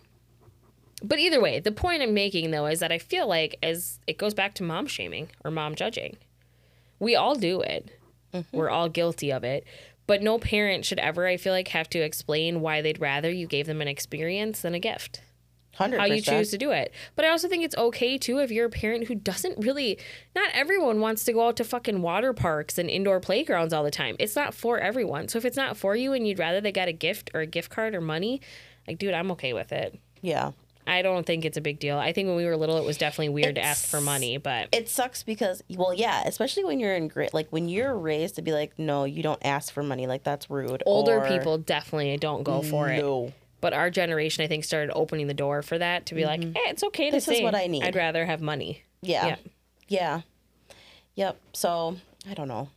[1.04, 4.18] but either way, the point I'm making though is that I feel like as it
[4.18, 6.16] goes back to mom shaming or mom judging.
[7.00, 7.90] We all do it.
[8.32, 8.56] Mm-hmm.
[8.56, 9.66] We're all guilty of it.
[10.06, 13.46] But no parent should ever, I feel like, have to explain why they'd rather you
[13.46, 15.22] gave them an experience than a gift.
[15.78, 15.98] 100%.
[15.98, 16.92] How you choose to do it.
[17.16, 19.98] But I also think it's okay too if you're a parent who doesn't really,
[20.34, 23.90] not everyone wants to go out to fucking water parks and indoor playgrounds all the
[23.90, 24.16] time.
[24.18, 25.28] It's not for everyone.
[25.28, 27.46] So if it's not for you and you'd rather they got a gift or a
[27.46, 28.40] gift card or money,
[28.86, 29.98] like, dude, I'm okay with it.
[30.20, 30.52] Yeah.
[30.86, 31.96] I don't think it's a big deal.
[31.96, 34.68] I think when we were little, it was definitely weird to ask for money, but
[34.72, 38.42] It sucks because, well, yeah, especially when you're in great, like when you're raised to
[38.42, 40.08] be like, no, you don't ask for money.
[40.08, 40.82] Like that's rude.
[40.84, 43.00] older Or, people definitely don't go for it.
[43.00, 43.32] No.
[43.62, 46.52] But our generation, I think, started opening the door for that to be like, eh,
[46.66, 47.14] it's okay to Mm-hmm.
[47.16, 47.84] This is say what I need.
[47.84, 48.82] I'd rather have money.
[49.00, 49.26] Yeah.
[49.26, 49.36] Yeah.
[49.88, 50.20] Yeah.
[51.14, 51.36] Yep.
[51.54, 51.96] So
[52.28, 52.68] I don't know.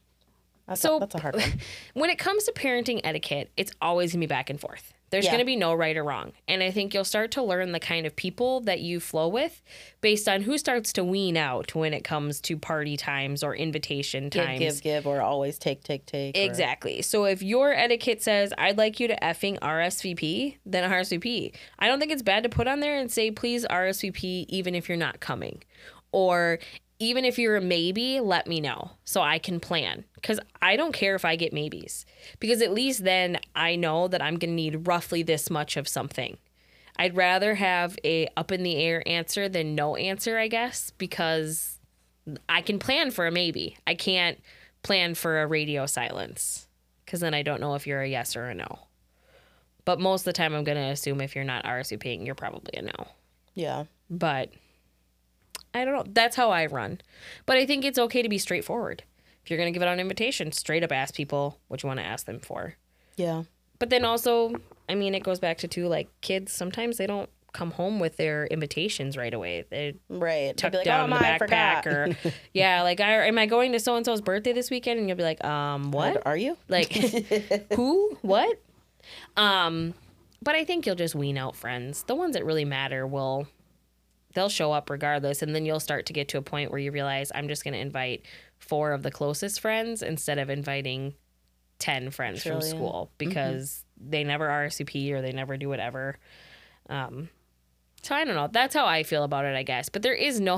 [0.67, 1.59] That's, So- a, that's a hard one.
[1.93, 4.93] When it comes to parenting etiquette, it's always gonna be back and forth.
[5.15, 5.31] There's Yeah.
[5.31, 6.33] gonna be no right or wrong.
[6.45, 9.61] And I think you'll start to learn the kind of people that you flow with
[10.01, 14.29] based on who starts to wean out when it comes to party times or invitation
[14.29, 14.59] times.
[14.59, 16.35] give, give, or always take, take, take.
[16.37, 17.01] or- Exactly.
[17.01, 21.53] So if your etiquette says, I'd like you to effing RSVP, then RSVP.
[21.79, 24.89] I don't think it's bad to put on there and say, please RSVP, even if
[24.89, 25.63] you're not coming.
[26.11, 26.59] Or
[27.05, 30.05] even if you're a maybe, let me know so I can plan.
[30.15, 32.05] Because I don't care if I get maybes.
[32.39, 35.87] Because at least then I know that I'm going to need roughly this much of
[35.87, 36.37] something.
[36.97, 41.79] I'd rather have a up in the air answer than no answer, I guess, because
[42.47, 43.77] I can plan for a maybe.
[43.85, 44.39] I can't
[44.81, 46.67] plan for a radio silence
[47.05, 48.79] because then I don't know if you're a yes or a no.
[49.83, 52.79] But most of the time, I'm going to assume if you're not RSVPing, you're probably
[52.79, 53.07] a no.
[53.53, 53.83] Yeah.
[54.09, 54.51] But
[55.75, 56.05] I don't know.
[56.07, 57.01] That's how I run.
[57.45, 59.03] But I think it's okay to be straightforward.
[59.43, 61.99] If you're going to give out an invitation, straight up ask people what you want
[61.99, 62.75] to ask them for.
[63.17, 63.43] Yeah.
[63.77, 64.55] But then also,
[64.87, 66.53] I mean, it goes back to too like kids.
[66.53, 69.65] Sometimes they don't come home with their invitations right away.
[69.69, 70.55] They Right.
[70.55, 72.15] Be like, down oh, in the backpack or
[72.53, 74.99] yeah, like I, am I going to so and so's birthday this weekend?
[74.99, 76.25] And you'll be like, um, what?
[76.25, 76.57] Are you?
[76.69, 76.93] Like
[77.73, 78.17] who?
[78.21, 78.61] What?
[79.35, 79.93] Um,
[80.41, 82.03] but I think you'll just wean out friends.
[82.03, 83.47] The ones that really matter will
[84.35, 86.91] they'll show up regardless and then you'll start to get to a point where you
[86.91, 88.25] realize I'm just going to invite
[88.59, 91.15] four of the closest friends instead of inviting
[91.79, 96.17] 10 friends from school because they never RSVP or they never do whatever.
[96.89, 97.29] Um
[98.03, 98.49] so I don't know.
[98.51, 99.89] That's how I feel about it, I guess.
[99.89, 100.57] But there is no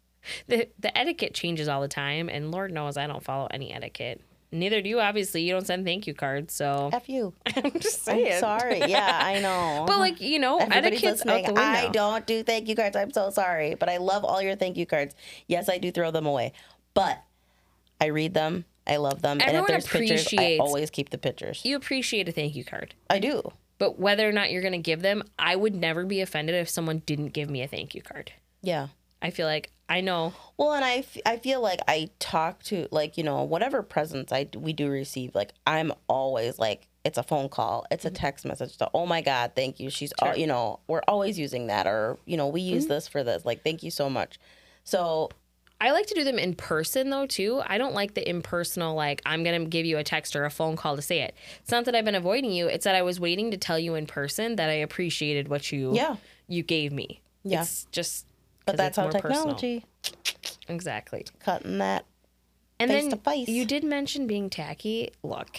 [0.48, 4.20] the the etiquette changes all the time and Lord knows I don't follow any etiquette.
[4.50, 5.42] Neither do you obviously.
[5.42, 7.34] You don't send thank you cards, so F you.
[7.56, 8.82] I'm just I'm sorry.
[8.86, 9.84] Yeah, I know.
[9.86, 11.60] But like, you know, Everybody's etiquette's out the window.
[11.60, 12.96] I don't do thank you cards.
[12.96, 15.14] I'm so sorry, but I love all your thank you cards.
[15.46, 16.52] Yes, I do throw them away,
[16.94, 17.22] but
[18.00, 18.64] I read them.
[18.86, 19.38] I love them.
[19.40, 21.60] Everyone and if there's pictures, I always keep the pictures.
[21.64, 22.94] You appreciate a thank you card.
[23.10, 23.52] I do.
[23.76, 26.68] But whether or not you're going to give them, I would never be offended if
[26.68, 28.32] someone didn't give me a thank you card.
[28.62, 28.88] Yeah.
[29.20, 30.34] I feel like I know.
[30.56, 34.32] Well, and I, f- I feel like I talk to like you know whatever presents
[34.32, 35.34] I we do receive.
[35.34, 38.16] Like I'm always like it's a phone call, it's a mm-hmm.
[38.16, 38.76] text message.
[38.78, 39.90] To, oh my god, thank you.
[39.90, 42.94] She's all, you know we're always using that, or you know we use mm-hmm.
[42.94, 43.44] this for this.
[43.44, 44.38] Like thank you so much.
[44.84, 45.30] So
[45.80, 47.62] I like to do them in person though too.
[47.64, 50.50] I don't like the impersonal like I'm going to give you a text or a
[50.50, 51.34] phone call to say it.
[51.60, 53.94] It's not that I've been avoiding you, it's that I was waiting to tell you
[53.94, 56.16] in person that I appreciated what you Yeah.
[56.48, 57.20] you gave me.
[57.44, 57.64] Yeah.
[57.92, 58.26] Just
[58.72, 59.54] but that's how more personal.
[59.54, 59.84] technology
[60.68, 61.24] Exactly.
[61.40, 62.04] cutting that.
[62.80, 63.48] And Face then to face.
[63.48, 65.10] you did mention being tacky.
[65.22, 65.58] Look,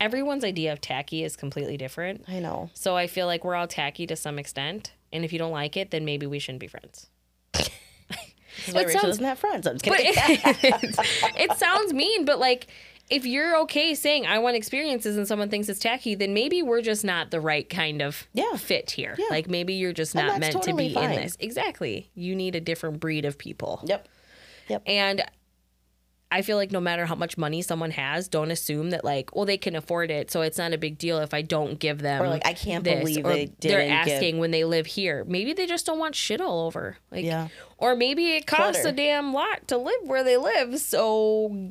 [0.00, 2.24] everyone's idea of tacky is completely different.
[2.28, 2.70] I know.
[2.74, 4.92] So I feel like we're all tacky to some extent.
[5.12, 7.08] And if you don't like it, then maybe we shouldn't be friends.
[8.68, 9.66] It Rachel sounds- doesn't have friends.
[9.66, 10.06] I'm just kidding.
[10.16, 10.98] it,
[11.50, 12.68] it sounds mean, but like
[13.08, 16.82] if you're okay saying I want experiences and someone thinks it's tacky, then maybe we're
[16.82, 18.56] just not the right kind of Yeah.
[18.56, 19.14] fit here.
[19.18, 19.26] Yeah.
[19.30, 21.12] Like maybe you're just not meant totally to be fine.
[21.12, 21.36] in this.
[21.38, 22.10] Exactly.
[22.14, 23.82] You need a different breed of people.
[23.86, 24.08] yep.
[24.68, 24.82] Yep.
[24.86, 25.22] And
[26.28, 29.44] I feel like no matter how much money someone has, don't assume that like, well,
[29.44, 32.20] they can afford it, so it's not a big deal if I don't give them.
[32.20, 32.98] Or, like, I can't this.
[32.98, 35.24] believe Or they They're didn't give- asking when they live here.
[35.28, 36.96] Maybe they just don't want shit all over.
[37.12, 37.46] Like, Yeah.
[37.78, 38.88] Or maybe it costs Clutter.
[38.88, 41.70] a damn lot to live where they live, so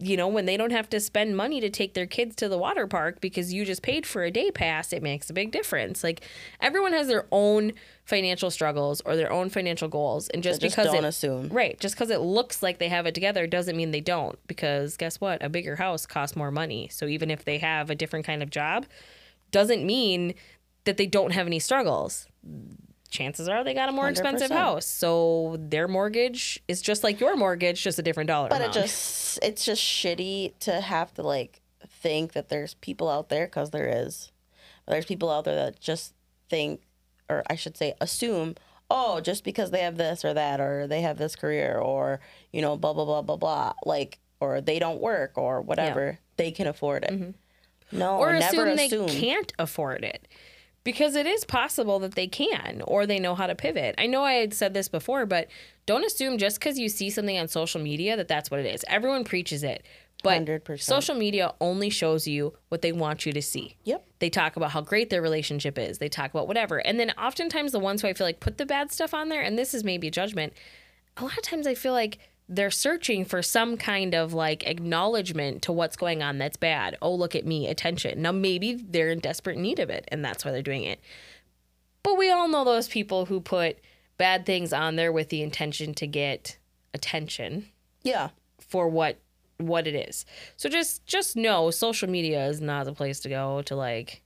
[0.00, 2.56] you know when they don't have to spend money to take their kids to the
[2.56, 6.04] water park because you just paid for a day pass, it makes a big difference.
[6.04, 6.22] Like
[6.60, 7.72] everyone has their own
[8.04, 11.48] financial struggles or their own financial goals, and just Just because don't it, assume.
[11.48, 11.78] Right.
[11.78, 14.38] Just because it looks like they have it together doesn't mean they don't.
[14.46, 15.42] Because guess what?
[15.42, 16.88] A bigger house costs more money.
[16.92, 18.86] So even if they have a different kind of job,
[19.50, 20.34] doesn't mean
[20.84, 22.26] that they don't have any struggles.
[23.10, 24.54] Chances are they got a more expensive 100%.
[24.54, 24.86] house.
[24.86, 29.38] So their mortgage is just like your mortgage, just a different dollar But it just
[29.42, 33.88] it's just shitty to have to like think that there's people out there because there
[33.88, 34.30] is.
[34.86, 36.14] There's people out there that just
[36.48, 36.82] think,
[37.28, 38.56] or I should say, assume.
[38.90, 42.20] Oh, just because they have this or that, or they have this career, or
[42.52, 46.50] you know, blah blah blah blah blah, like, or they don't work, or whatever, they
[46.50, 47.10] can afford it.
[47.10, 47.98] Mm-hmm.
[47.98, 49.06] No, or never assume, assume.
[49.06, 50.26] they can't afford it.
[50.88, 53.94] Because it is possible that they can or they know how to pivot.
[53.98, 55.48] I know I had said this before, but
[55.84, 58.86] don't assume just because you see something on social media that that's what it is.
[58.88, 59.84] Everyone preaches it.
[60.22, 60.80] But 100%.
[60.80, 63.76] social media only shows you what they want you to see.
[63.84, 64.06] Yep.
[64.20, 65.98] They talk about how great their relationship is.
[65.98, 66.78] They talk about whatever.
[66.78, 69.42] And then oftentimes the ones who I feel like put the bad stuff on there,
[69.42, 70.54] and this is maybe a judgment,
[71.18, 72.18] a lot of times I feel like
[72.48, 76.96] they're searching for some kind of like acknowledgement to what's going on that's bad.
[77.02, 78.22] Oh, look at me, attention.
[78.22, 81.00] Now maybe they're in desperate need of it and that's why they're doing it.
[82.02, 83.78] But we all know those people who put
[84.16, 86.56] bad things on there with the intention to get
[86.94, 87.68] attention
[88.02, 88.30] Yeah.
[88.60, 89.18] for what
[89.58, 90.24] what it is.
[90.56, 94.22] So just just know social media is not the place to go to like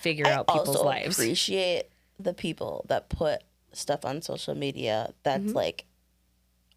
[0.00, 1.16] figure out people's also lives.
[1.18, 1.84] appreciate
[2.20, 5.56] the people that put stuff on social media that's Mm-hmm.
[5.56, 5.86] like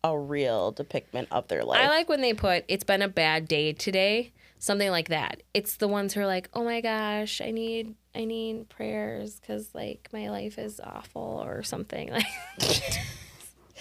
[0.04, 1.82] a real depiction of their life.
[1.82, 5.44] I like when they put it's been a bad day today, something like that.
[5.54, 9.70] It's the ones who are like, "Oh my gosh, I need I need prayers cuz
[9.74, 12.10] like my life is awful or something."
[12.60, 13.06] Like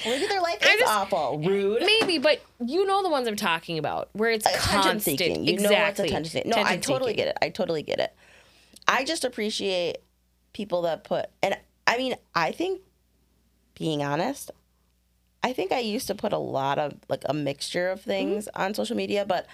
[0.04, 1.80] Maybe their life is just- awful, rude.
[1.80, 5.18] maybe, but you know the ones I'm talking about where it's uh, attention constant.
[5.18, 5.44] seeking.
[5.46, 5.74] You exactly.
[5.76, 6.50] know what's attention seeking.
[6.50, 7.24] No, I totally seeking.
[7.24, 7.38] get it.
[7.40, 8.14] I totally get it.
[8.86, 9.96] I just appreciate
[10.52, 12.82] people that put and I mean, I think
[13.74, 14.50] being honest,
[15.46, 18.62] I think I used to put a lot of like a mixture of things Mm-hmm.
[18.62, 19.46] on social media, but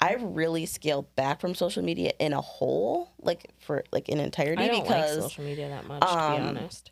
[0.00, 4.64] I really scaled back from social media in a whole, like for like in entirety
[4.64, 6.90] I don't because like social media that much to be um, honest.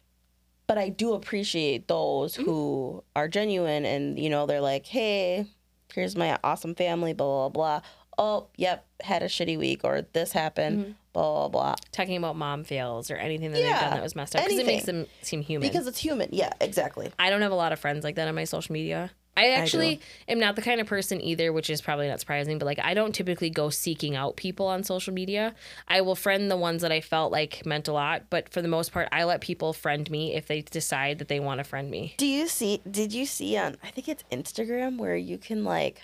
[0.68, 2.44] but I do appreciate those Mm-hmm.
[2.44, 5.46] who are genuine and you know they're like, hey,
[5.92, 7.80] here's my awesome family, blah blah blah.
[8.18, 10.90] Oh, yep, had a shitty week or this happened, Mm-hmm.
[11.22, 11.74] Blah blah blah.
[11.92, 14.58] talking about mom fails or anything that they've Yeah, done that was messed up because
[14.58, 15.68] it makes them seem human.
[15.68, 16.28] Because it's human.
[16.32, 17.12] Yeah, exactly.
[17.18, 19.10] I don't have a lot of friends like that on my social media.
[19.38, 22.64] I actually am not the kind of person either, which is probably not surprising, but
[22.64, 25.54] like I don't typically go seeking out people on social media.
[25.88, 28.68] I will friend the ones that I felt like meant a lot, but for the
[28.68, 31.90] most part, I let people friend me if they decide that they want to friend
[31.90, 32.14] me.
[32.16, 32.80] Do you see?
[32.90, 33.76] Did you see on?
[33.84, 36.00] I think it's Instagram where you can like,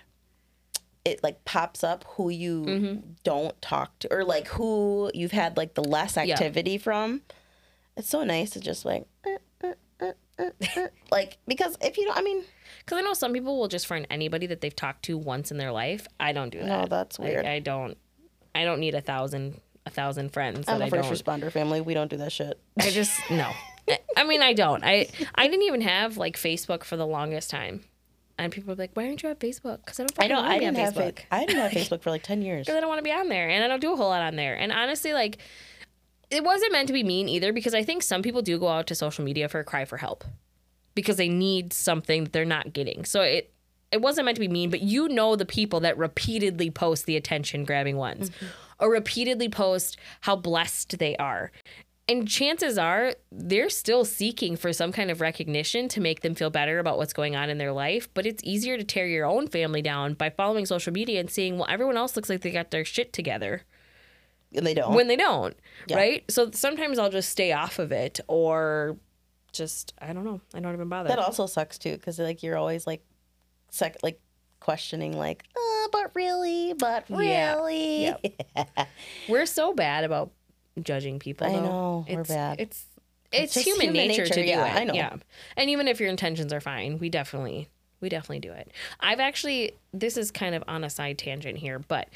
[1.05, 3.01] it like pops up who you Mm-hmm.
[3.25, 7.23] don't talk to or like who you've had like the less activity from.
[7.97, 10.45] It's so nice to just like, uh, uh, uh, uh,
[10.77, 12.43] uh, like because if you don't, I mean,
[12.79, 15.59] Because I know some people will just friend anybody that they've talked to once in
[15.59, 16.07] their life.
[16.19, 16.67] I don't do that.
[16.67, 17.45] No, that's weird.
[17.47, 17.99] I don't.
[18.55, 21.41] I don't need a thousand a thousand friends I'm that a I first don't.
[21.41, 21.81] responder family.
[21.81, 22.59] We don't do that shit.
[22.79, 23.51] I just no.
[23.89, 24.85] I- I mean, I don't.
[24.85, 27.83] I I didn't even have like Facebook for the longest time,
[28.43, 30.39] and people are like, "Why don't you have Facebook?" Because I don't.
[30.39, 31.19] I wanna I be on didn't have Facebook.
[31.21, 32.67] fa- I didn't have Facebook for like ten years.
[32.67, 34.23] because I don't want to be on there, and I don't do a whole lot
[34.23, 34.55] on there.
[34.55, 35.39] And honestly, like,
[36.31, 38.87] it wasn't meant to be mean either, because I think some people do go out
[38.89, 40.25] to social media for a cry for help,
[40.95, 43.05] because they need something that they're not getting.
[43.05, 43.53] So it
[43.91, 47.17] it wasn't meant to be mean, but you know the people that repeatedly post the
[47.17, 48.47] attention grabbing ones, mm-hmm.
[48.81, 51.53] or repeatedly post how blessed they are.
[52.09, 56.51] And chances are they're still seeking for some kind of recognition to make them feel
[56.51, 58.09] better about what's going on in their life.
[58.13, 61.59] But it's easier to tear your own family down by following social media and seeing,
[61.59, 63.63] well, everyone else looks like they got their shit together
[64.55, 64.95] and they don't.
[64.95, 65.97] when they don't, Yeah.
[65.97, 66.25] right?
[66.31, 68.97] So sometimes I'll just stay off of it or
[69.53, 70.41] just, I don't know.
[70.55, 71.09] I don't even bother.
[71.09, 73.05] that also sucks too, because like you're always like,
[73.71, 74.21] sec- like
[74.61, 77.55] questioning, like, uh, but really, but Yeah.
[77.55, 78.15] really.
[79.29, 80.33] We're so bad about
[80.81, 81.47] judging people.
[81.47, 81.63] I though.
[81.63, 82.61] know, we're It's, bad.
[82.61, 82.85] It's
[83.33, 84.81] it's, just human, human nature, nature, to do yeah, it.
[84.81, 84.95] I know.
[84.95, 85.17] Yeah,
[85.57, 87.69] and even if your intentions are fine, we definitely
[88.01, 88.71] we definitely do it.
[89.01, 92.09] I've actually this is kind of on a side tangent here, but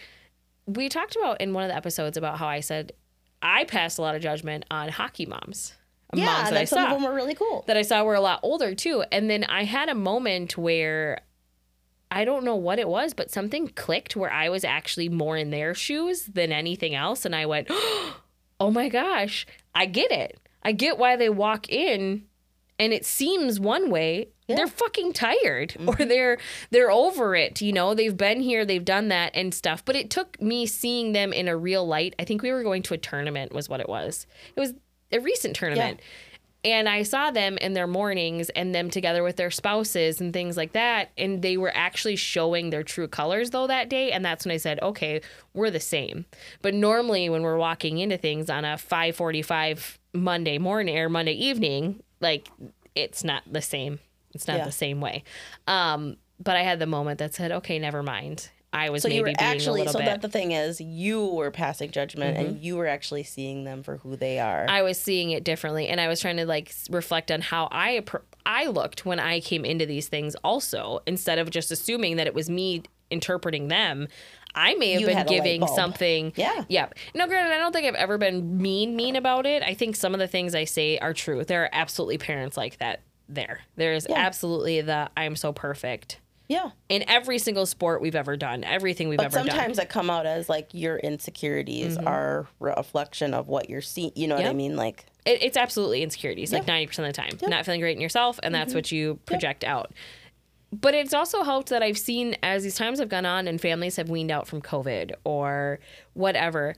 [0.67, 2.93] we talked about in one of the episodes about how I said
[3.41, 5.75] I passed a lot of judgment on hockey moms.
[6.13, 7.65] yeah, moms that I some of them were really cool.
[7.67, 9.05] that I saw were a lot older too.
[9.13, 11.21] And then I had a moment where
[12.11, 15.51] I don't know what it was, but something clicked where I was actually more in
[15.51, 17.25] their shoes than anything else.
[17.25, 18.21] And I went, oh,
[18.61, 20.39] oh my gosh, I get it.
[20.63, 22.25] I get why they walk in
[22.79, 24.29] and it seems one way.
[24.49, 26.09] They're fucking tired or mm-hmm.
[26.09, 26.39] they're
[26.71, 27.95] they're over it, you know.
[27.95, 29.85] They've been here, they've done that and stuff.
[29.85, 32.15] But it took me seeing them in a real light.
[32.19, 34.27] I think we were going to a tournament was what it was.
[34.55, 34.75] It was
[35.11, 36.01] a recent tournament.
[36.67, 40.57] And I saw them in their mornings and them together with their spouses and things
[40.57, 41.11] like that.
[41.17, 44.11] And they were actually showing their true colors though that day.
[44.11, 45.21] And that's when I said, okay,
[45.55, 46.27] we're the same.
[46.63, 52.03] But normally when we're walking into things on a 545 Monday morning or Monday evening,
[52.21, 52.49] like
[52.97, 54.01] it's not the same.
[54.35, 54.65] It's not Yeah.
[54.65, 55.23] the same way.
[55.69, 58.51] Um, but I had the moment that said, okay, never mind.
[58.77, 60.05] I was So maybe you were being actually a little so bit.
[60.05, 60.13] Mm-hmm.
[60.13, 63.97] that the thing is you were passing judgment and you were actually seeing them for
[63.97, 64.67] who they are.
[64.69, 68.05] I was seeing it differently, and I was trying to like reflect on how I
[68.45, 70.35] I looked when I came into these things.
[70.45, 74.09] Also, instead of just assuming that it was me interpreting them,
[74.55, 76.33] I may have You been had a light giving something.
[76.37, 76.65] Yeah.
[76.69, 76.89] Yeah.
[77.15, 79.63] No, granted, I don't think I've ever been mean mean about it.
[79.63, 81.45] I think some of the things I say are true.
[81.45, 83.01] There are absolutely parents like that.
[83.29, 86.71] There, there is absolutely the I'm so perfect yeah.
[86.89, 89.47] in every single sport we've ever done, everything we've But ever done.
[89.47, 89.57] Mm-hmm.
[89.57, 94.13] sometimes that come out as like your insecurities are a reflection of what you're seeing.
[94.15, 94.77] You know what I mean?
[94.77, 98.39] Like, it, it's absolutely insecurities like 90% of the time not feeling great in yourself
[98.43, 99.93] and that's what you project out
[100.73, 103.97] but it's also helped that i've seen as these times have gone on and families
[103.97, 105.81] have weaned out from covid or
[106.15, 106.75] whatever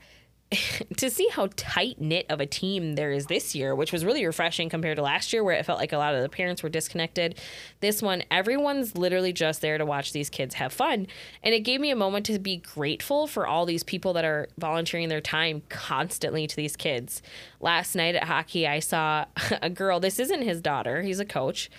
[0.97, 4.25] to see how tight knit of a team there is this year, which was really
[4.25, 6.69] refreshing compared to last year, where it felt like a lot of the parents were
[6.69, 7.37] disconnected.
[7.81, 11.05] This one, everyone's literally just there to watch these kids have fun.
[11.43, 14.47] And it gave me a moment to be grateful for all these people that are
[14.57, 17.21] volunteering their time constantly to these kids.
[17.59, 19.25] Last night at hockey, I saw
[19.61, 21.69] a girl, this isn't his daughter, he's a coach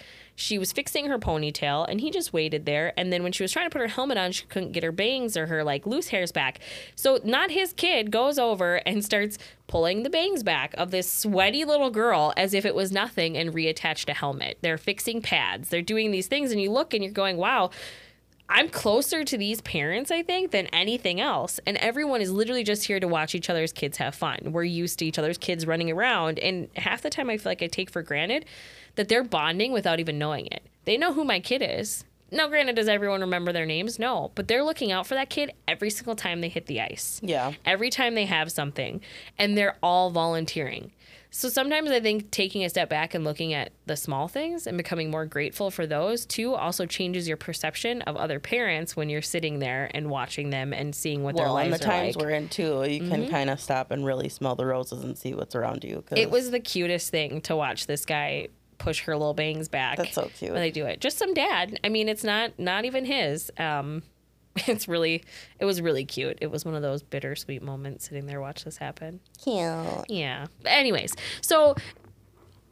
[0.40, 3.52] she was fixing her ponytail and he just waited there and then when she was
[3.52, 6.08] trying to put her helmet on she couldn't get her bangs or her like loose
[6.08, 6.58] hairs back
[6.94, 11.64] so not his kid goes over and starts pulling the bangs back of this sweaty
[11.64, 15.82] little girl as if it was nothing and reattached a helmet they're fixing pads they're
[15.82, 17.70] doing these things and you look and you're going wow
[18.52, 21.60] I'm closer to these parents, I think, than anything else.
[21.68, 24.50] And everyone is literally just here to watch each other's kids have fun.
[24.50, 26.40] We're used to each other's kids running around.
[26.40, 28.44] And half the time, I feel like I take for granted
[28.96, 30.62] that they're bonding without even knowing it.
[30.84, 32.04] They know who my kid is.
[32.32, 33.98] Now, granted, does everyone remember their names?
[33.98, 34.30] No.
[34.36, 37.52] But they're looking out for that kid every single time they hit the ice yeah.
[37.64, 39.00] every time they have something
[39.36, 40.92] and they're all volunteering
[41.32, 44.76] So sometimes I think taking a step back and looking at the small things and
[44.76, 49.22] becoming more grateful for those too also changes your perception of other parents when you're
[49.22, 52.24] sitting there and watching them and seeing what Well, their and lives the times like.
[52.24, 53.30] we're in too, you can mm-hmm.
[53.30, 56.02] kind of stop and really smell the roses and see what's around you.
[56.06, 58.48] 'cause It was the cutest thing to watch this guy
[58.80, 59.98] push her little bangs back.
[59.98, 60.50] That's so cute.
[60.50, 61.78] When they do it, just some dad.
[61.84, 63.52] I mean, it's not not even his.
[63.56, 64.02] Um,
[64.66, 65.22] it's really,
[65.60, 66.38] it was really cute.
[66.40, 69.20] It was one of those bittersweet moments sitting there watch this happen.
[69.44, 70.04] cute.
[70.08, 70.46] Yeah.
[70.64, 71.76] Anyways, so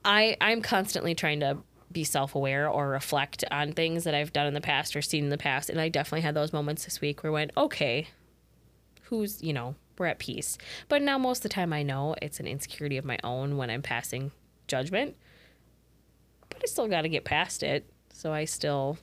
[0.05, 1.59] I I'm constantly trying to
[1.91, 5.31] be self-aware or reflect on things that I've done in the past or seen in
[5.31, 8.09] the past, and I definitely had those moments this week where I went, okay,
[9.03, 10.59] who's you know we're at peace.
[10.89, 13.71] But now most of the time I know it's an insecurity of my own when
[13.71, 14.33] I'm passing
[14.67, 15.17] judgment,
[16.59, 17.89] but I still got to get past it.
[18.13, 18.99] So I still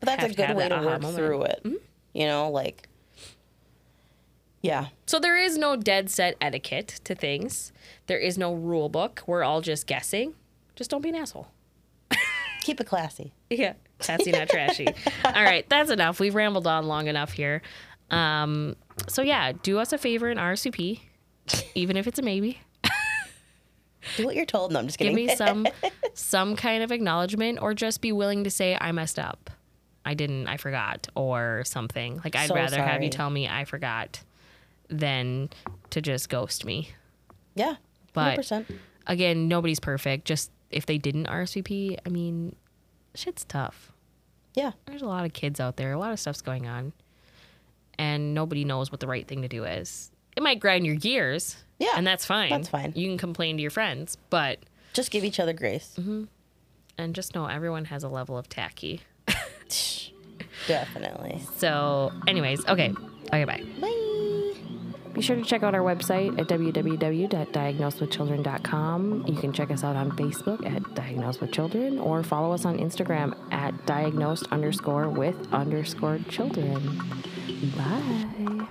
[0.00, 1.16] But that's a good have way that to work moment.
[1.16, 1.64] through it.
[2.12, 2.88] You know, like,
[4.60, 7.72] yeah, So there is no dead set etiquette to things.
[8.08, 9.22] There is no rule book.
[9.26, 10.34] We're all just guessing.
[10.74, 11.46] Just don't be an asshole.
[12.62, 13.32] keep it classy.
[13.50, 14.86] Yeah, classy, not trashy.
[15.24, 16.18] All right, that's enough.
[16.20, 17.62] We've rambled on long enough here.
[18.10, 18.74] Um,
[19.06, 21.00] so yeah, do us a favor and RSVP,
[21.74, 22.60] even if it's a maybe.
[24.16, 24.72] Do what you're told.
[24.72, 25.14] No, I'm just kidding.
[25.16, 25.66] Give me some
[26.14, 29.50] some kind of acknowledgement, or just be willing to say I messed up,
[30.04, 32.20] I didn't, I forgot, or something.
[32.24, 34.20] Like I'd So rather have you tell me I forgot
[34.88, 35.50] than
[35.90, 36.90] to just ghost me.
[37.54, 37.76] yeah,
[38.14, 38.64] But 100%.
[39.06, 40.24] again, nobody's perfect.
[40.24, 42.56] Just if they didn't RSVP, I mean,
[43.14, 43.92] shit's tough.
[44.54, 45.92] Yeah, there's a lot of kids out there.
[45.92, 46.92] A lot of stuff's going on,
[47.98, 50.10] and nobody knows what the right thing to do is.
[50.38, 52.50] It might grind your gears, Yeah, and that's fine.
[52.50, 52.92] that's fine.
[52.94, 54.60] You can complain to your friends, but
[54.92, 55.96] just give each other grace.
[55.98, 56.24] Mm-hmm.
[56.96, 59.00] and just know everyone has a level of tacky.
[60.68, 61.42] Definitely.
[61.56, 62.92] So, anyways, okay,
[63.26, 63.62] okay, bye.
[63.80, 64.54] Bye.
[65.12, 69.24] Be sure to check out our website at www.diagnosedwithchildren.com.
[69.26, 72.78] You can check us out on Facebook at Diagnosed with Children or follow us on
[72.78, 76.96] Instagram at diagnosed underscore with underscore children.
[77.76, 78.68] Bye.